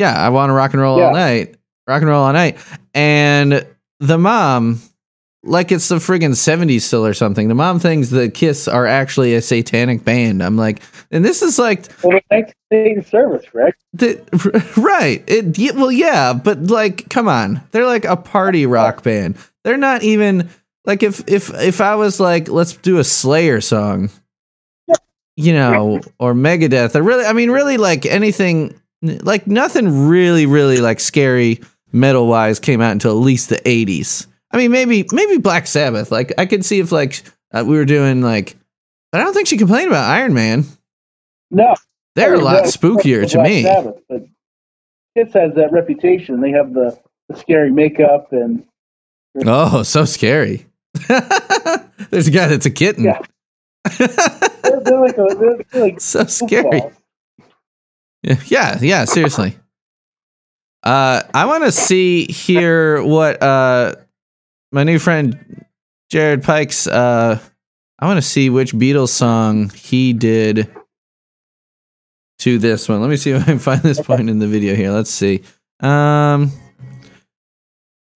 yeah 0.01 0.15
I 0.21 0.31
want 0.31 0.51
to 0.51 0.55
rock 0.55 0.73
and 0.73 0.83
roll 0.83 0.99
Yeah. 0.99 1.05
all 1.07 1.13
night 1.13 1.55
rock 1.87 2.03
and 2.03 2.11
roll 2.11 2.25
all 2.25 2.33
night. 2.33 2.57
And 2.95 3.67
the 3.99 4.17
mom, 4.19 4.81
like 5.43 5.73
it's 5.73 5.89
the 5.89 5.97
friggin' 5.97 6.31
70s 6.33 6.83
still 6.83 7.05
or 7.05 7.15
something, 7.15 7.49
the 7.49 7.55
mom 7.55 7.81
thinks 7.81 8.11
the 8.11 8.29
Kiss 8.29 8.69
are 8.69 8.87
actually 8.87 9.35
a 9.35 9.43
satanic 9.43 10.05
band. 10.05 10.43
I'm 10.43 10.57
like, 10.57 10.83
and 11.11 11.25
this 11.25 11.43
is 11.43 11.59
like, 11.59 11.87
well, 12.05 12.13
the 12.13 12.23
next 12.37 12.55
day 12.71 12.93
in 12.93 13.05
service, 13.05 13.45
correct? 13.51 13.83
the, 13.93 14.21
right. 14.77 15.25
It, 15.27 15.75
well, 15.75 15.91
yeah, 15.91 16.33
but 16.33 16.63
like, 16.65 17.09
come 17.09 17.27
on. 17.27 17.61
They're 17.73 17.87
like 17.87 18.05
a 18.05 18.17
party 18.17 18.67
rock 18.67 19.03
band. 19.03 19.37
They're 19.65 19.77
not 19.77 20.03
even 20.05 20.49
like 20.85 21.03
if, 21.03 21.29
if, 21.29 21.53
if 21.55 21.81
I 21.81 21.97
was 21.97 22.21
like, 22.21 22.49
let's 22.49 22.77
do 22.77 22.99
a 22.99 23.05
Slayer 23.05 23.61
song, 23.61 24.11
you 25.37 25.53
know, 25.55 26.01
or 26.19 26.35
Megadeth, 26.35 26.95
or 26.95 27.03
really, 27.03 27.25
I 27.25 27.33
mean, 27.33 27.51
really 27.51 27.79
like 27.79 28.07
anything, 28.07 28.80
like 29.03 29.47
nothing 29.47 30.09
really, 30.09 30.47
really 30.47 30.79
like 30.79 31.01
scary 31.01 31.61
metal 31.93 32.27
wise 32.27 32.61
came 32.61 32.81
out 32.81 32.93
until 32.93 33.13
at 33.13 33.25
least 33.25 33.49
the 33.49 33.57
80s. 33.57 34.27
I 34.53 34.57
mean, 34.57 34.71
maybe, 34.71 35.07
maybe 35.13 35.39
Black 35.39 35.67
Sabbath. 35.67 36.11
Like, 36.11 36.33
I 36.39 36.47
could 36.47 36.65
see 36.65 36.81
if 36.81 36.93
like 36.93 37.23
uh, 37.53 37.65
we 37.67 37.77
were 37.77 37.85
doing 37.85 38.21
like, 38.23 38.57
but 39.13 39.21
I 39.21 39.25
don't 39.25 39.35
think 39.35 39.49
she 39.49 39.57
complained 39.57 39.89
about 39.89 40.11
Iron 40.11 40.35
Man. 40.35 40.65
No, 41.51 41.75
They're 42.15 42.35
a 42.35 42.37
I 42.37 42.37
mean, 42.37 42.45
lot 42.45 42.65
spookier 42.65 43.29
to 43.29 43.37
Black 43.39 43.49
me. 43.49 43.63
Sabbath, 43.63 44.01
but 44.09 44.25
Kiss 45.17 45.33
has 45.35 45.55
that 45.55 45.73
reputation. 45.73 46.41
They 46.41 46.51
have 46.51 46.73
the, 46.75 46.99
the 47.29 47.37
scary 47.37 47.71
makeup 47.71 48.33
and 48.33 48.65
Oh, 49.47 49.83
so 49.83 50.05
scary. 50.05 50.67
There's 52.11 52.29
a 52.29 52.33
guy 52.33 52.49
that's 52.49 52.67
a 52.67 52.71
kitten. 52.71 53.05
Yeah. 53.05 53.21
they're, 53.99 54.81
they're 54.81 55.01
like 55.01 55.17
a, 55.17 55.65
they're, 55.73 55.83
like 55.83 56.01
so 56.01 56.25
scary. 56.25 56.83
Yeah, 58.47 58.79
yeah, 58.81 59.05
seriously. 59.05 59.57
Uh 60.83 61.23
I 61.35 61.47
want 61.47 61.65
to 61.65 61.73
see 61.73 62.27
here 62.27 63.03
what 63.03 63.43
uh 63.43 63.95
my 64.73 64.85
new 64.85 64.99
friend 64.99 65.65
Jared 66.11 66.43
Pikes 66.43 66.87
uh 66.87 67.39
I 67.99 68.07
want 68.07 68.19
to 68.19 68.23
see 68.23 68.51
which 68.51 68.73
Beatles 68.73 69.09
song 69.09 69.71
he 69.71 70.13
did 70.13 70.71
to 72.41 72.59
this 72.59 72.89
one. 72.89 73.01
Let 73.01 73.11
me 73.11 73.17
see 73.17 73.31
if 73.33 73.43
I 73.43 73.45
can 73.45 73.59
find 73.59 73.83
this 73.83 74.01
point 74.01 74.31
in 74.31 74.39
the 74.39 74.47
video 74.47 74.75
here. 74.75 74.91
Let's 74.91 75.11
see. 75.11 75.43
Um 75.81 76.53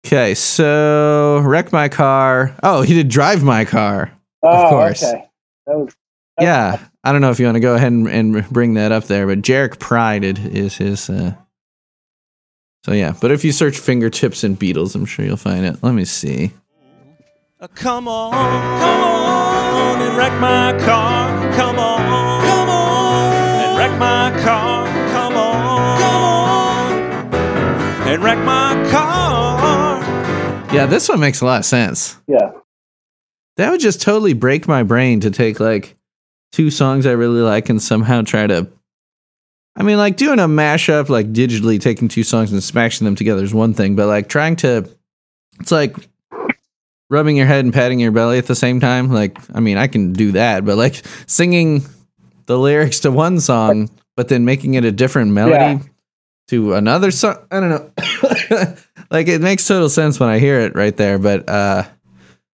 Okay, 0.05 0.35
so 0.35 1.41
wreck 1.45 1.73
my 1.73 1.89
car. 1.89 2.57
Oh, 2.63 2.83
he 2.83 2.93
did 2.95 3.09
drive 3.09 3.45
my 3.45 3.65
car. 3.65 4.13
Oh, 4.43 4.69
course. 4.69 5.03
okay. 5.05 5.29
That 5.67 5.79
was 5.79 5.95
Yeah, 6.43 6.79
I 7.05 7.13
don't 7.13 7.21
know 7.21 7.31
if 7.31 7.39
you 7.41 7.47
want 7.47 7.57
to 7.57 7.61
go 7.61 7.75
ahead 7.75 7.93
and, 7.93 8.09
and 8.09 8.49
bring 8.51 8.75
that 8.75 8.93
up 8.93 9.05
there, 9.05 9.27
but 9.27 9.43
Jared 9.43 9.79
Pike 9.81 10.23
is 10.23 10.77
his. 10.77 11.09
Uh, 11.11 11.35
so 12.85 12.93
yeah, 12.93 13.15
but 13.21 13.31
if 13.31 13.45
you 13.45 13.53
search 13.53 13.79
fingertips 13.79 14.43
and 14.45 14.59
Beatles, 14.59 14.95
I'm 14.95 15.05
sure 15.07 15.25
you'll 15.25 15.37
find 15.37 15.65
it. 15.65 15.83
Let 15.83 15.95
me 15.95 16.05
see. 16.05 16.53
Uh, 17.61 17.69
Come 17.75 18.09
on, 18.09 18.33
come 18.33 19.05
on 19.05 20.01
and 20.03 20.17
wreck 20.17 20.33
my 20.41 20.73
car. 20.85 21.53
Come 21.55 21.79
on, 21.79 22.45
come 22.45 22.69
on 22.69 23.33
and 23.63 23.79
wreck 23.79 23.99
my 24.01 24.31
car. 24.43 24.87
Come 25.13 25.35
on, 25.37 25.99
come 26.01 27.35
on 27.35 28.09
and 28.09 28.23
wreck 28.25 28.39
my 28.39 28.75
car. 28.91 30.03
Yeah, 30.75 30.87
this 30.87 31.09
one 31.09 31.21
makes 31.21 31.41
a 31.41 31.45
lot 31.45 31.61
of 31.61 31.65
sense. 31.65 32.17
yeah. 32.27 32.51
That 33.57 33.71
would 33.71 33.81
just 33.81 34.01
totally 34.01 34.33
break 34.33 34.67
my 34.67 34.83
brain 34.83 35.21
to 35.21 35.31
take 35.31 35.61
like 35.61 35.97
two 36.53 36.71
songs 36.71 37.07
I 37.07 37.13
really 37.13 37.41
like 37.41 37.69
and 37.69 37.83
somehow 37.83 38.23
try 38.23 38.47
to. 38.47 38.69
I 39.75 39.83
mean, 39.83 39.97
like 39.97 40.17
doing 40.19 40.39
a 40.39 40.47
mashup, 40.47 41.09
like 41.09 41.33
digitally 41.33 41.81
taking 41.81 42.09
two 42.09 42.25
songs 42.25 42.53
and 42.53 42.63
smashing 42.63 43.07
them 43.07 43.17
together 43.17 43.43
is 43.43 43.55
one 43.55 43.73
thing, 43.73 43.97
but 43.97 44.07
like 44.07 44.29
trying 44.29 44.57
to, 44.57 44.87
it's 45.61 45.73
like 45.73 45.97
rubbing 47.09 47.37
your 47.39 47.47
head 47.47 47.65
and 47.65 47.73
patting 47.73 47.99
your 47.99 48.13
belly 48.13 48.37
at 48.37 48.47
the 48.47 48.55
same 48.55 48.81
time. 48.81 49.11
Like, 49.11 49.39
I 49.55 49.61
mean, 49.61 49.79
I 49.79 49.87
can 49.87 50.13
do 50.13 50.33
that, 50.33 50.65
but 50.67 50.77
like 50.77 51.03
singing 51.27 51.83
the 52.47 52.59
lyrics 52.59 53.01
to 53.01 53.11
one 53.11 53.41
song, 53.41 53.89
but 54.15 54.29
then 54.29 54.45
making 54.45 54.75
it 54.75 54.85
a 54.85 54.93
different 54.93 55.31
melody 55.33 55.55
Yeah. 55.57 55.79
to 56.49 56.75
another 56.75 57.11
song. 57.11 57.37
I 57.51 57.61
don't 57.61 57.71
know. 57.71 58.77
like, 59.11 59.29
it 59.29 59.41
makes 59.41 59.67
total 59.67 59.89
sense 59.89 60.21
when 60.21 60.29
I 60.29 60.39
hear 60.39 60.61
it 60.61 60.75
right 60.75 60.95
there, 60.97 61.19
but 61.19 61.49
uh, 61.49 61.85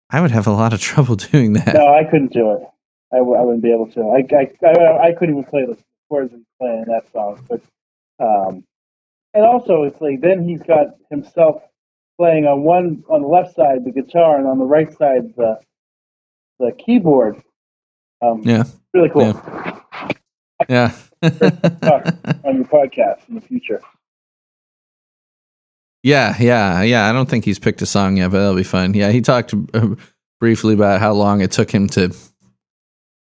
I 0.09 0.21
would 0.23 0.31
have 0.31 0.47
a 0.47 0.53
lot 0.53 0.73
of 0.73 0.81
trouble 0.81 1.17
doing 1.33 1.53
that. 1.55 1.75
No, 1.75 1.93
I 1.95 2.05
couldn't 2.05 2.33
do 2.33 2.53
it. 2.53 2.63
I, 3.13 3.19
w- 3.19 3.37
I 3.37 3.43
wouldn't 3.43 3.63
be 3.63 3.73
able 3.73 3.91
to. 3.93 4.01
I, 4.11 4.25
I, 4.35 4.69
I, 4.69 5.09
I 5.09 5.13
couldn't 5.13 5.37
even 5.39 5.45
play 5.51 5.65
the 5.67 5.77
chords 6.09 6.33
he's 6.33 6.45
playing 6.61 6.85
in 6.87 6.89
that 6.89 7.11
song. 7.13 7.45
But 7.49 7.61
um, 8.25 8.65
and 9.35 9.45
also 9.45 9.83
it's 9.85 10.01
like 10.01 10.21
then 10.21 10.47
he's 10.49 10.63
got 10.63 10.89
himself 11.11 11.63
playing 12.19 12.47
on 12.47 12.63
one 12.63 13.05
on 13.09 13.23
the 13.23 13.29
left 13.29 13.55
side 13.55 13.85
the 13.85 13.91
guitar 13.93 14.39
and 14.39 14.47
on 14.47 14.59
the 14.59 14.65
right 14.65 14.93
side 14.97 15.35
the 15.37 15.59
the 16.59 16.73
keyboard. 16.73 17.43
Um, 18.21 18.43
Yeah. 18.45 18.65
really 18.95 19.09
cool. 19.11 19.33
Yeah. 20.69 20.93
Talk 21.23 22.07
on 22.45 22.57
your 22.57 22.65
podcast 22.65 23.29
in 23.29 23.35
the 23.37 23.41
future. 23.41 23.81
yeah, 26.03 26.35
yeah, 26.41 26.83
yeah. 26.83 27.09
I 27.09 27.13
don't 27.13 27.29
think 27.29 27.45
he's 27.45 27.59
picked 27.59 27.83
a 27.83 27.87
song 27.87 28.17
yet, 28.17 28.31
but 28.31 28.39
that'll 28.41 28.57
be 28.57 28.63
fun. 28.65 28.95
Yeah, 28.95 29.11
he 29.11 29.21
talked 29.21 29.55
uh, 29.75 29.95
briefly 30.41 30.75
about 30.75 31.01
how 31.01 31.13
long 31.13 31.41
it 31.41 31.51
took 31.53 31.71
him 31.71 31.89
to. 31.91 32.15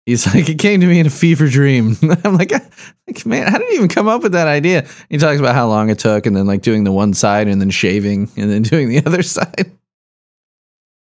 He's 0.09 0.25
like, 0.25 0.49
it 0.49 0.57
came 0.57 0.81
to 0.81 0.87
me 0.87 0.99
in 0.99 1.05
a 1.05 1.11
fever 1.11 1.47
dream. 1.47 1.95
I'm 2.23 2.35
like, 2.35 2.51
like, 2.51 3.25
man, 3.27 3.45
how 3.45 3.59
did 3.59 3.69
you 3.69 3.75
even 3.75 3.89
come 3.89 4.07
up 4.07 4.23
with 4.23 4.31
that 4.31 4.47
idea? 4.47 4.87
He 5.07 5.19
talks 5.19 5.39
about 5.39 5.53
how 5.53 5.67
long 5.67 5.91
it 5.91 5.99
took, 5.99 6.25
and 6.25 6.35
then 6.35 6.47
like 6.47 6.63
doing 6.63 6.83
the 6.83 6.91
one 6.91 7.13
side, 7.13 7.47
and 7.47 7.61
then 7.61 7.69
shaving, 7.69 8.31
and 8.35 8.49
then 8.49 8.61
doing 8.63 8.89
the 8.89 9.05
other 9.05 9.21
side. 9.21 9.71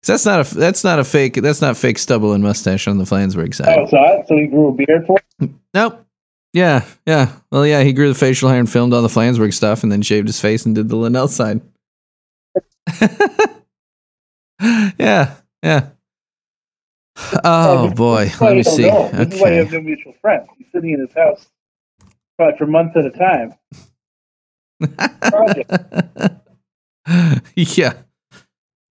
that's 0.04 0.26
not 0.26 0.50
a 0.50 0.54
that's 0.54 0.82
not 0.82 0.98
a 0.98 1.04
fake 1.04 1.34
that's 1.34 1.60
not 1.60 1.76
fake 1.76 1.98
stubble 1.98 2.32
and 2.32 2.42
mustache 2.42 2.88
on 2.88 2.98
the 2.98 3.04
Flansburgh 3.04 3.54
side. 3.54 3.78
Oh, 3.78 3.86
so 3.86 4.24
so 4.26 4.36
he 4.36 4.48
grew 4.48 4.70
a 4.70 4.72
beard 4.72 5.06
for. 5.06 5.20
it? 5.40 5.50
Nope. 5.72 6.04
Yeah, 6.52 6.84
yeah. 7.06 7.30
Well, 7.52 7.64
yeah, 7.64 7.84
he 7.84 7.92
grew 7.92 8.08
the 8.08 8.18
facial 8.18 8.48
hair 8.48 8.58
and 8.58 8.68
filmed 8.68 8.92
all 8.92 9.02
the 9.02 9.06
Flansburgh 9.06 9.54
stuff 9.54 9.84
and 9.84 9.92
then 9.92 10.02
shaved 10.02 10.26
his 10.26 10.40
face 10.40 10.66
and 10.66 10.74
did 10.74 10.88
the 10.88 10.96
Linnell 10.96 11.28
side. 11.28 11.60
yeah, 14.98 15.36
yeah. 15.62 15.90
Oh 17.44 17.86
this- 17.88 17.94
boy, 17.94 18.24
this 18.26 18.34
is 18.34 18.40
why 18.40 18.46
let 18.48 18.56
me 18.56 18.62
see. 18.62 18.82
know. 18.88 19.08
This 19.12 19.34
is 19.34 19.40
why 19.40 19.50
you 19.50 19.56
have 19.58 19.72
no 19.72 19.80
mutual 19.80 20.14
friends. 20.20 20.46
He's 20.56 20.66
sitting 20.72 20.90
in 20.92 21.00
his 21.00 21.12
house 21.14 21.46
probably 22.36 22.56
for 22.58 22.66
months 22.66 22.96
at 22.96 23.04
a 23.06 23.10
time. 23.10 23.54
Yeah. 27.56 27.94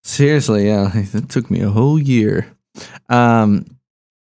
Seriously, 0.04 0.66
yeah. 0.66 0.90
It 0.94 1.28
took 1.28 1.50
me 1.50 1.60
a 1.60 1.68
whole 1.70 1.98
year. 2.00 2.46
Um 3.08 3.66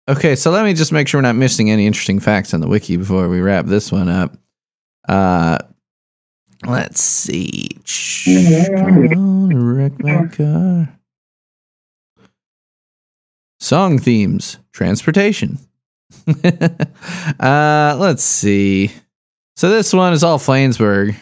okay, 0.07 0.35
so 0.35 0.49
let 0.51 0.63
me 0.63 0.73
just 0.73 0.91
make 0.91 1.07
sure 1.07 1.17
we're 1.19 1.23
not 1.27 1.35
missing 1.35 1.69
any 1.69 1.85
interesting 1.87 2.19
facts 2.19 2.53
on 2.53 2.61
the 2.61 2.67
wiki 2.67 2.97
before 2.97 3.27
we 3.29 3.41
wrap 3.41 3.65
this 3.65 3.91
one 3.91 4.07
up. 4.09 4.37
Uh 5.07 5.57
Let's 6.65 7.01
see. 7.01 7.69
Wreck 8.27 9.99
my 10.03 10.27
car. 10.27 10.89
Song 13.61 13.99
themes, 13.99 14.57
transportation. 14.73 15.59
uh, 17.39 17.95
let's 17.99 18.23
see. 18.23 18.91
So 19.55 19.69
this 19.69 19.93
one 19.93 20.13
is 20.13 20.23
all 20.23 20.39
Flansburgh. 20.39 21.15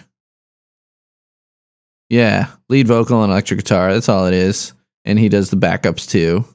Yeah, 2.09 2.47
lead 2.69 2.87
vocal 2.87 3.21
and 3.23 3.31
electric 3.31 3.59
guitar. 3.59 3.93
That's 3.93 4.07
all 4.07 4.25
it 4.25 4.33
is, 4.33 4.71
and 5.03 5.19
he 5.19 5.27
does 5.27 5.49
the 5.49 5.57
backups 5.57 6.09
too. 6.09 6.45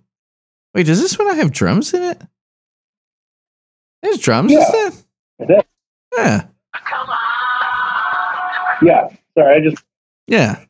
Wait, 0.75 0.87
does 0.87 1.03
this 1.03 1.19
one 1.19 1.37
have 1.37 1.53
drums 1.53 1.93
in 1.93 2.03
it? 2.03 2.23
There's 4.03 4.19
drums. 4.19 4.53
Yeah. 4.53 4.61
Is 4.61 4.69
that? 4.73 4.95
Is 5.41 5.49
that- 5.49 5.67
Yeah, 6.17 6.49
Yeah. 8.83 9.09
Sorry, 9.37 9.57
I 9.57 9.61
just 9.61 9.85
yeah. 10.29 10.65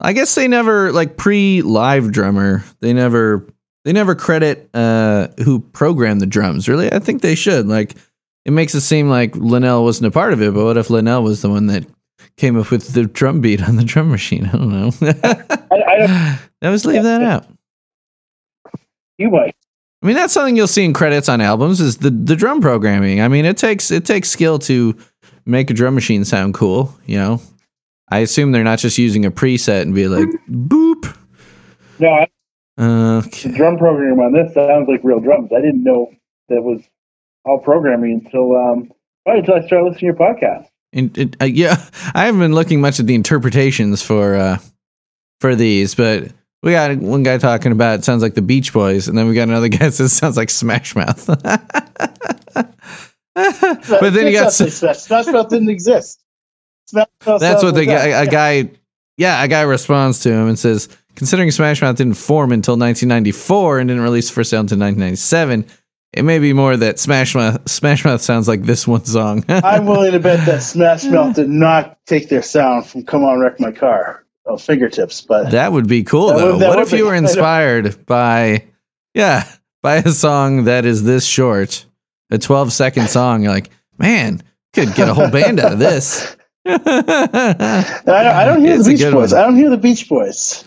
I 0.00 0.12
guess 0.12 0.34
they 0.34 0.48
never 0.48 0.92
like 0.92 1.16
pre 1.16 1.62
live 1.62 2.12
drummer. 2.12 2.62
They 2.80 2.92
never 2.92 3.46
they 3.86 3.92
never 3.92 4.16
credit 4.16 4.68
uh 4.74 5.28
who 5.44 5.60
programmed 5.60 6.20
the 6.20 6.26
drums. 6.26 6.68
Really, 6.68 6.92
I 6.92 6.98
think 6.98 7.22
they 7.22 7.36
should. 7.36 7.68
Like 7.68 7.94
it 8.44 8.50
makes 8.50 8.74
it 8.74 8.80
seem 8.80 9.08
like 9.08 9.36
Linnell 9.36 9.84
wasn't 9.84 10.08
a 10.08 10.10
part 10.10 10.32
of 10.32 10.42
it, 10.42 10.52
but 10.52 10.64
what 10.64 10.76
if 10.76 10.90
Linnell 10.90 11.22
was 11.22 11.40
the 11.40 11.48
one 11.48 11.66
that 11.68 11.86
came 12.36 12.58
up 12.58 12.72
with 12.72 12.94
the 12.94 13.04
drum 13.04 13.40
beat 13.40 13.62
on 13.62 13.76
the 13.76 13.84
drum 13.84 14.10
machine? 14.10 14.46
I 14.46 14.52
don't 14.52 14.70
know. 14.70 14.90
I, 15.22 15.82
I 15.86 15.96
don't. 15.98 16.38
Always 16.62 16.84
leave 16.84 17.04
that 17.04 17.22
out. 17.22 17.46
You 19.18 19.30
might. 19.30 19.54
I 20.02 20.06
mean, 20.06 20.16
that's 20.16 20.34
something 20.34 20.56
you'll 20.56 20.66
see 20.66 20.84
in 20.84 20.92
credits 20.92 21.28
on 21.28 21.40
albums 21.40 21.80
is 21.80 21.98
the 21.98 22.10
the 22.10 22.34
drum 22.34 22.60
programming. 22.60 23.20
I 23.20 23.28
mean, 23.28 23.44
it 23.44 23.56
takes 23.56 23.92
it 23.92 24.04
takes 24.04 24.28
skill 24.28 24.58
to 24.60 24.96
make 25.44 25.70
a 25.70 25.74
drum 25.74 25.94
machine 25.94 26.24
sound 26.24 26.54
cool. 26.54 26.92
You 27.06 27.18
know, 27.18 27.40
I 28.08 28.18
assume 28.18 28.50
they're 28.50 28.64
not 28.64 28.80
just 28.80 28.98
using 28.98 29.24
a 29.24 29.30
preset 29.30 29.82
and 29.82 29.94
be 29.94 30.08
like 30.08 30.28
boop. 30.50 31.16
No, 32.00 32.10
I, 32.10 32.26
Okay. 32.78 33.48
the 33.48 33.56
drum 33.56 33.78
program 33.78 34.20
on 34.20 34.32
this 34.32 34.52
sounds 34.52 34.88
like 34.88 35.00
real 35.02 35.20
drums. 35.20 35.50
I 35.52 35.60
didn't 35.60 35.82
know 35.82 36.10
that 36.48 36.62
was 36.62 36.82
all 37.44 37.58
programming 37.58 38.22
until 38.24 38.56
um 38.56 38.92
probably 39.24 39.40
until 39.40 39.54
I 39.54 39.66
started 39.66 39.84
listening 39.86 40.00
to 40.00 40.06
your 40.06 40.14
podcast. 40.14 40.66
It, 40.92 41.36
uh, 41.40 41.46
yeah, 41.46 41.76
I 42.14 42.26
haven't 42.26 42.40
been 42.40 42.54
looking 42.54 42.80
much 42.80 43.00
at 43.00 43.06
the 43.06 43.14
interpretations 43.14 44.02
for 44.02 44.34
uh 44.34 44.58
for 45.40 45.54
these, 45.54 45.94
but 45.94 46.32
we 46.62 46.72
got 46.72 46.96
one 46.96 47.22
guy 47.22 47.38
talking 47.38 47.72
about 47.72 48.00
it 48.00 48.04
sounds 48.04 48.22
like 48.22 48.34
the 48.34 48.42
Beach 48.42 48.72
Boys, 48.72 49.08
and 49.08 49.16
then 49.16 49.28
we 49.28 49.34
got 49.34 49.48
another 49.48 49.68
guy 49.70 49.78
that 49.78 49.92
says 49.92 50.12
it 50.12 50.16
sounds 50.16 50.36
like 50.36 50.50
Smash 50.50 50.94
Mouth. 50.94 51.26
but 51.44 52.74
then 53.34 54.26
you 54.26 54.32
got 54.32 54.52
Smash 54.52 54.82
Mouth. 54.82 54.96
Smash 54.96 55.26
Mouth 55.26 55.48
didn't 55.48 55.70
exist. 55.70 56.20
Smash 56.86 57.06
Mouth 57.26 57.40
that's 57.40 57.62
what 57.62 57.74
the 57.74 57.86
guy, 57.86 58.22
a 58.22 58.26
guy, 58.26 58.70
yeah, 59.16 59.42
a 59.42 59.48
guy 59.48 59.62
responds 59.62 60.20
to 60.20 60.32
him 60.32 60.48
and 60.48 60.58
says, 60.58 60.88
considering 61.16 61.50
Smash 61.50 61.82
Mouth 61.82 61.96
didn't 61.96 62.14
form 62.14 62.52
until 62.52 62.74
1994 62.74 63.80
and 63.80 63.88
didn't 63.88 64.02
release 64.02 64.30
first 64.30 64.52
album 64.52 64.66
until 64.66 64.78
1997, 64.86 65.66
it 66.12 66.22
may 66.22 66.38
be 66.38 66.52
more 66.52 66.76
that 66.76 66.98
Smash 66.98 67.34
Mouth, 67.34 67.68
Smash 67.68 68.04
Mouth 68.04 68.22
sounds 68.22 68.46
like 68.48 68.62
this 68.62 68.86
one 68.86 69.04
song. 69.04 69.44
I'm 69.48 69.86
willing 69.86 70.12
to 70.12 70.20
bet 70.20 70.46
that 70.46 70.62
Smash 70.62 71.04
Mouth 71.04 71.34
did 71.34 71.48
not 71.48 71.98
take 72.06 72.28
their 72.28 72.42
sound 72.42 72.86
from 72.86 73.04
"Come 73.04 73.24
On 73.24 73.38
Wreck 73.40 73.58
My 73.60 73.72
Car" 73.72 74.24
oh, 74.46 74.56
fingertips, 74.56 75.20
but 75.22 75.50
That 75.50 75.72
would 75.72 75.88
be 75.88 76.04
cool 76.04 76.28
That 76.28 76.36
would- 76.46 76.60
though. 76.60 76.68
what 76.68 76.78
if 76.78 76.92
you 76.92 77.04
were 77.06 77.14
inspired 77.14 78.06
by 78.06 78.64
yeah, 79.14 79.46
by 79.82 79.96
a 79.96 80.08
song 80.10 80.64
that 80.64 80.84
is 80.86 81.02
this 81.04 81.26
short, 81.26 81.84
a 82.30 82.38
12 82.38 82.72
second 82.72 83.08
song, 83.10 83.42
you're 83.42 83.52
like, 83.52 83.70
man, 83.98 84.42
could 84.72 84.94
get 84.94 85.08
a 85.08 85.14
whole 85.14 85.30
band 85.30 85.58
out 85.60 85.72
of 85.72 85.78
this. 85.78 86.36
I 86.66 86.76
don't, 88.04 88.08
I 88.08 88.44
don't 88.44 88.60
hear 88.60 88.74
It's 88.74 88.86
the 88.86 88.92
Beach 88.94 89.12
Boys. 89.12 89.32
one. 89.32 89.40
I 89.40 89.44
don't 89.44 89.56
hear 89.56 89.70
the 89.70 89.76
Beach 89.76 90.08
Boys. 90.08 90.64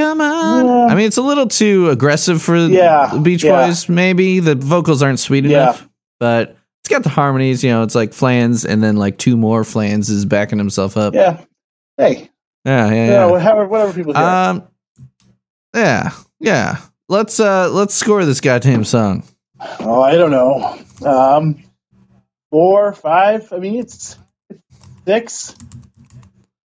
Come 0.00 0.20
on. 0.22 0.66
Yeah. 0.66 0.86
I 0.86 0.94
mean, 0.94 1.06
it's 1.06 1.18
a 1.18 1.22
little 1.22 1.46
too 1.46 1.90
aggressive 1.90 2.40
for 2.40 2.56
Yeah, 2.56 3.10
the 3.12 3.20
Beach 3.20 3.44
yeah. 3.44 3.66
Boys, 3.66 3.86
maybe. 3.86 4.40
The 4.40 4.54
vocals 4.54 5.02
aren't 5.02 5.18
sweet 5.20 5.44
Yeah. 5.44 5.62
enough, 5.64 5.86
but 6.18 6.56
it's 6.82 6.88
got 6.88 7.02
the 7.02 7.10
harmonies, 7.10 7.62
you 7.62 7.68
know, 7.68 7.82
it's 7.82 7.94
like 7.94 8.14
flans 8.14 8.64
and 8.64 8.82
then 8.82 8.96
like 8.96 9.18
two 9.18 9.36
more 9.36 9.62
flans 9.62 10.08
is 10.08 10.24
backing 10.24 10.56
himself 10.58 10.96
up. 10.96 11.12
Yeah, 11.14 11.40
Yeah. 11.98 12.06
Hey, 12.08 12.30
yeah, 12.64 12.90
yeah. 12.90 13.04
you 13.04 13.10
know, 13.10 13.28
whatever, 13.32 13.66
whatever 13.66 13.92
people 13.92 14.14
hear. 14.14 14.22
Um, 14.24 14.62
yeah, 15.76 16.12
yeah. 16.38 16.78
Let's 17.10 17.38
uh 17.38 17.68
let's 17.70 17.94
score 17.94 18.24
this 18.24 18.40
goddamn 18.40 18.84
song. 18.84 19.22
oh, 19.80 20.00
I 20.00 20.14
don't 20.14 20.30
know. 20.30 20.78
Um, 21.06 21.62
four, 22.50 22.94
five. 22.94 23.52
I 23.52 23.58
mean, 23.58 23.78
it's 23.80 24.16
six. 25.06 25.54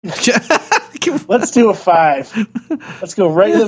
Let's 1.28 1.52
do 1.52 1.70
a 1.70 1.74
five. 1.74 2.32
Let's 3.02 3.14
go 3.16 3.30
right 3.32 3.52
in 3.52 3.60
the 3.60 3.68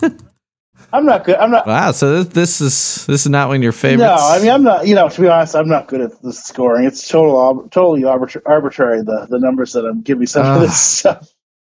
middle. 0.00 0.18
I'm 0.92 1.04
not 1.06 1.24
good. 1.24 1.36
I'm 1.36 1.50
not. 1.50 1.66
wow, 1.66 1.90
so 1.90 2.22
this, 2.22 2.32
this 2.34 2.60
is 2.60 3.06
this 3.06 3.22
is 3.26 3.28
not 3.30 3.48
one 3.48 3.56
of 3.56 3.62
your 3.62 3.72
favorites. 3.72 4.00
No, 4.00 4.14
I 4.16 4.38
mean 4.40 4.50
I'm 4.50 4.62
not. 4.62 4.86
You 4.86 4.94
know, 4.94 5.08
to 5.08 5.20
be 5.20 5.26
honest, 5.28 5.56
I'm 5.56 5.68
not 5.68 5.88
good 5.88 6.00
at 6.00 6.22
the 6.22 6.32
scoring. 6.32 6.86
It's 6.86 7.08
total, 7.08 7.68
totally 7.70 8.02
arbitra- 8.02 8.42
arbitrary. 8.46 9.02
The 9.02 9.26
the 9.28 9.38
numbers 9.40 9.72
that 9.72 9.84
I'm 9.84 10.02
giving 10.02 10.26
some 10.26 10.44
Ah. 10.46 10.54
of 10.56 10.60
this 10.60 10.80
stuff. 10.80 11.30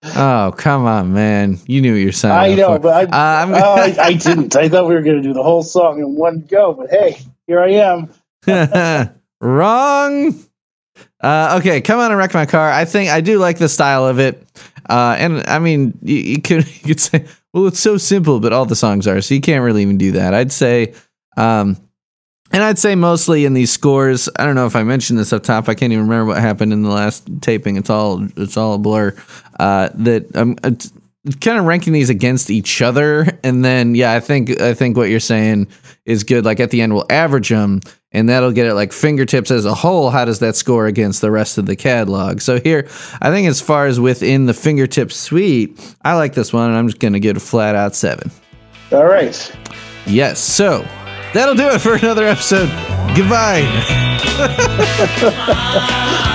oh 0.05 0.55
come 0.57 0.85
on, 0.87 1.13
man, 1.13 1.59
you 1.67 1.81
knew 1.81 1.95
what 1.95 1.99
you're 2.01 2.13
saying. 2.13 2.33
I 2.35 2.55
know, 2.55 2.79
but 2.79 3.13
I, 3.13 3.43
Uh, 3.43 3.61
oh, 3.65 3.75
I, 3.75 3.97
I 3.99 4.13
didn't. 4.13 4.55
I 4.55 4.69
thought 4.69 4.87
we 4.87 4.95
were 4.95 5.03
going 5.03 5.17
to 5.17 5.23
do 5.23 5.33
the 5.33 5.43
whole 5.43 5.65
song 5.65 5.99
in 5.99 6.15
one 6.15 6.45
go. 6.49 6.75
But 6.75 6.91
hey, 6.91 7.19
here 7.49 7.61
I 7.61 7.71
am. 7.71 8.11
Wrong. 9.41 10.35
Uh, 11.21 11.57
okay, 11.61 11.81
come 11.81 11.99
on 11.99 12.11
and 12.13 12.19
wreck 12.19 12.35
my 12.35 12.47
car. 12.47 12.71
I 12.71 12.85
think 12.85 13.11
I 13.11 13.21
do 13.21 13.39
like 13.39 13.59
the 13.59 13.69
style 13.69 14.07
of 14.07 14.21
it. 14.21 14.45
Uh, 14.89 15.17
and 15.19 15.47
I 15.47 15.59
mean, 15.59 15.99
you, 16.03 16.17
you 16.17 16.43
could 16.43 16.67
you 16.83 16.89
could 16.89 17.01
say, 17.01 17.27
well, 17.53 17.67
it's 17.67 17.81
so 17.81 17.97
simple, 17.97 18.41
but 18.41 18.53
all 18.53 18.67
the 18.67 18.77
songs 18.77 19.07
are, 19.07 19.21
so 19.21 19.35
you 19.35 19.41
can't 19.41 19.65
really 19.65 19.83
even 19.83 19.99
do 19.99 20.13
that. 20.13 20.35
I'd 20.35 20.53
say, 20.53 20.95
um, 21.37 21.77
and 22.51 22.63
I'd 22.63 22.79
say 22.79 22.95
mostly 22.95 23.45
in 23.45 23.53
these 23.53 23.71
scores. 23.71 24.29
I 24.37 24.45
don't 24.47 24.55
know 24.55 24.67
if 24.67 24.75
I 24.75 24.83
mentioned 24.83 25.19
this 25.19 25.33
up 25.33 25.43
top. 25.43 25.69
I 25.69 25.75
can't 25.75 25.93
even 25.93 26.09
remember 26.09 26.33
what 26.33 26.41
happened 26.41 26.73
in 26.73 26.83
the 26.83 26.91
last 26.91 27.29
taping. 27.43 27.77
It's 27.77 27.91
all 27.91 28.27
it's 28.37 28.57
all 28.57 28.75
a 28.75 28.79
blur. 28.79 29.15
Uh, 29.61 29.91
that 29.95 30.59
it's 30.65 30.93
kind 31.41 31.59
of 31.59 31.65
ranking 31.65 31.93
these 31.93 32.11
against 32.11 32.51
each 32.51 32.83
other, 32.83 33.39
and 33.43 33.65
then 33.65 33.95
yeah, 33.95 34.13
I 34.13 34.21
think 34.21 34.61
I 34.61 34.75
think 34.75 34.97
what 34.97 35.09
you're 35.09 35.21
saying 35.21 35.69
is 36.05 36.25
good. 36.25 36.45
Like 36.45 36.61
at 36.61 36.71
the 36.71 36.81
end, 36.81 36.95
we'll 36.95 37.07
average 37.11 37.49
them, 37.49 37.81
and 38.13 38.29
that'll 38.29 38.53
get 38.53 38.67
it 38.67 38.75
like 38.75 38.93
fingertips 38.93 39.51
as 39.51 39.65
a 39.65 39.75
whole. 39.75 40.11
How 40.11 40.25
does 40.25 40.39
that 40.41 40.57
score 40.57 40.87
against 40.87 41.21
the 41.21 41.31
rest 41.31 41.59
of 41.59 41.67
the 41.67 41.77
catalog? 41.77 42.41
So 42.41 42.61
here, 42.61 42.89
I 43.21 43.31
think 43.31 43.49
as 43.49 43.61
far 43.61 43.87
as 43.87 44.01
within 44.01 44.47
the 44.47 44.55
fingertips 44.55 45.17
suite, 45.17 45.97
I 46.03 46.15
like 46.15 46.35
this 46.35 46.53
one, 46.53 46.71
and 46.71 46.79
I'm 46.79 46.89
just 46.89 47.01
gonna 47.01 47.21
give 47.21 47.37
it 47.37 47.43
a 47.43 47.45
flat 47.45 47.75
out 47.75 47.95
seven. 47.95 48.31
All 48.93 49.07
right. 49.07 49.57
Yes. 50.07 50.39
So 50.41 50.87
that'll 51.35 51.55
do 51.55 51.69
it 51.69 51.81
for 51.81 51.95
another 51.95 52.27
episode. 52.27 52.69
Goodbye. 53.15 53.65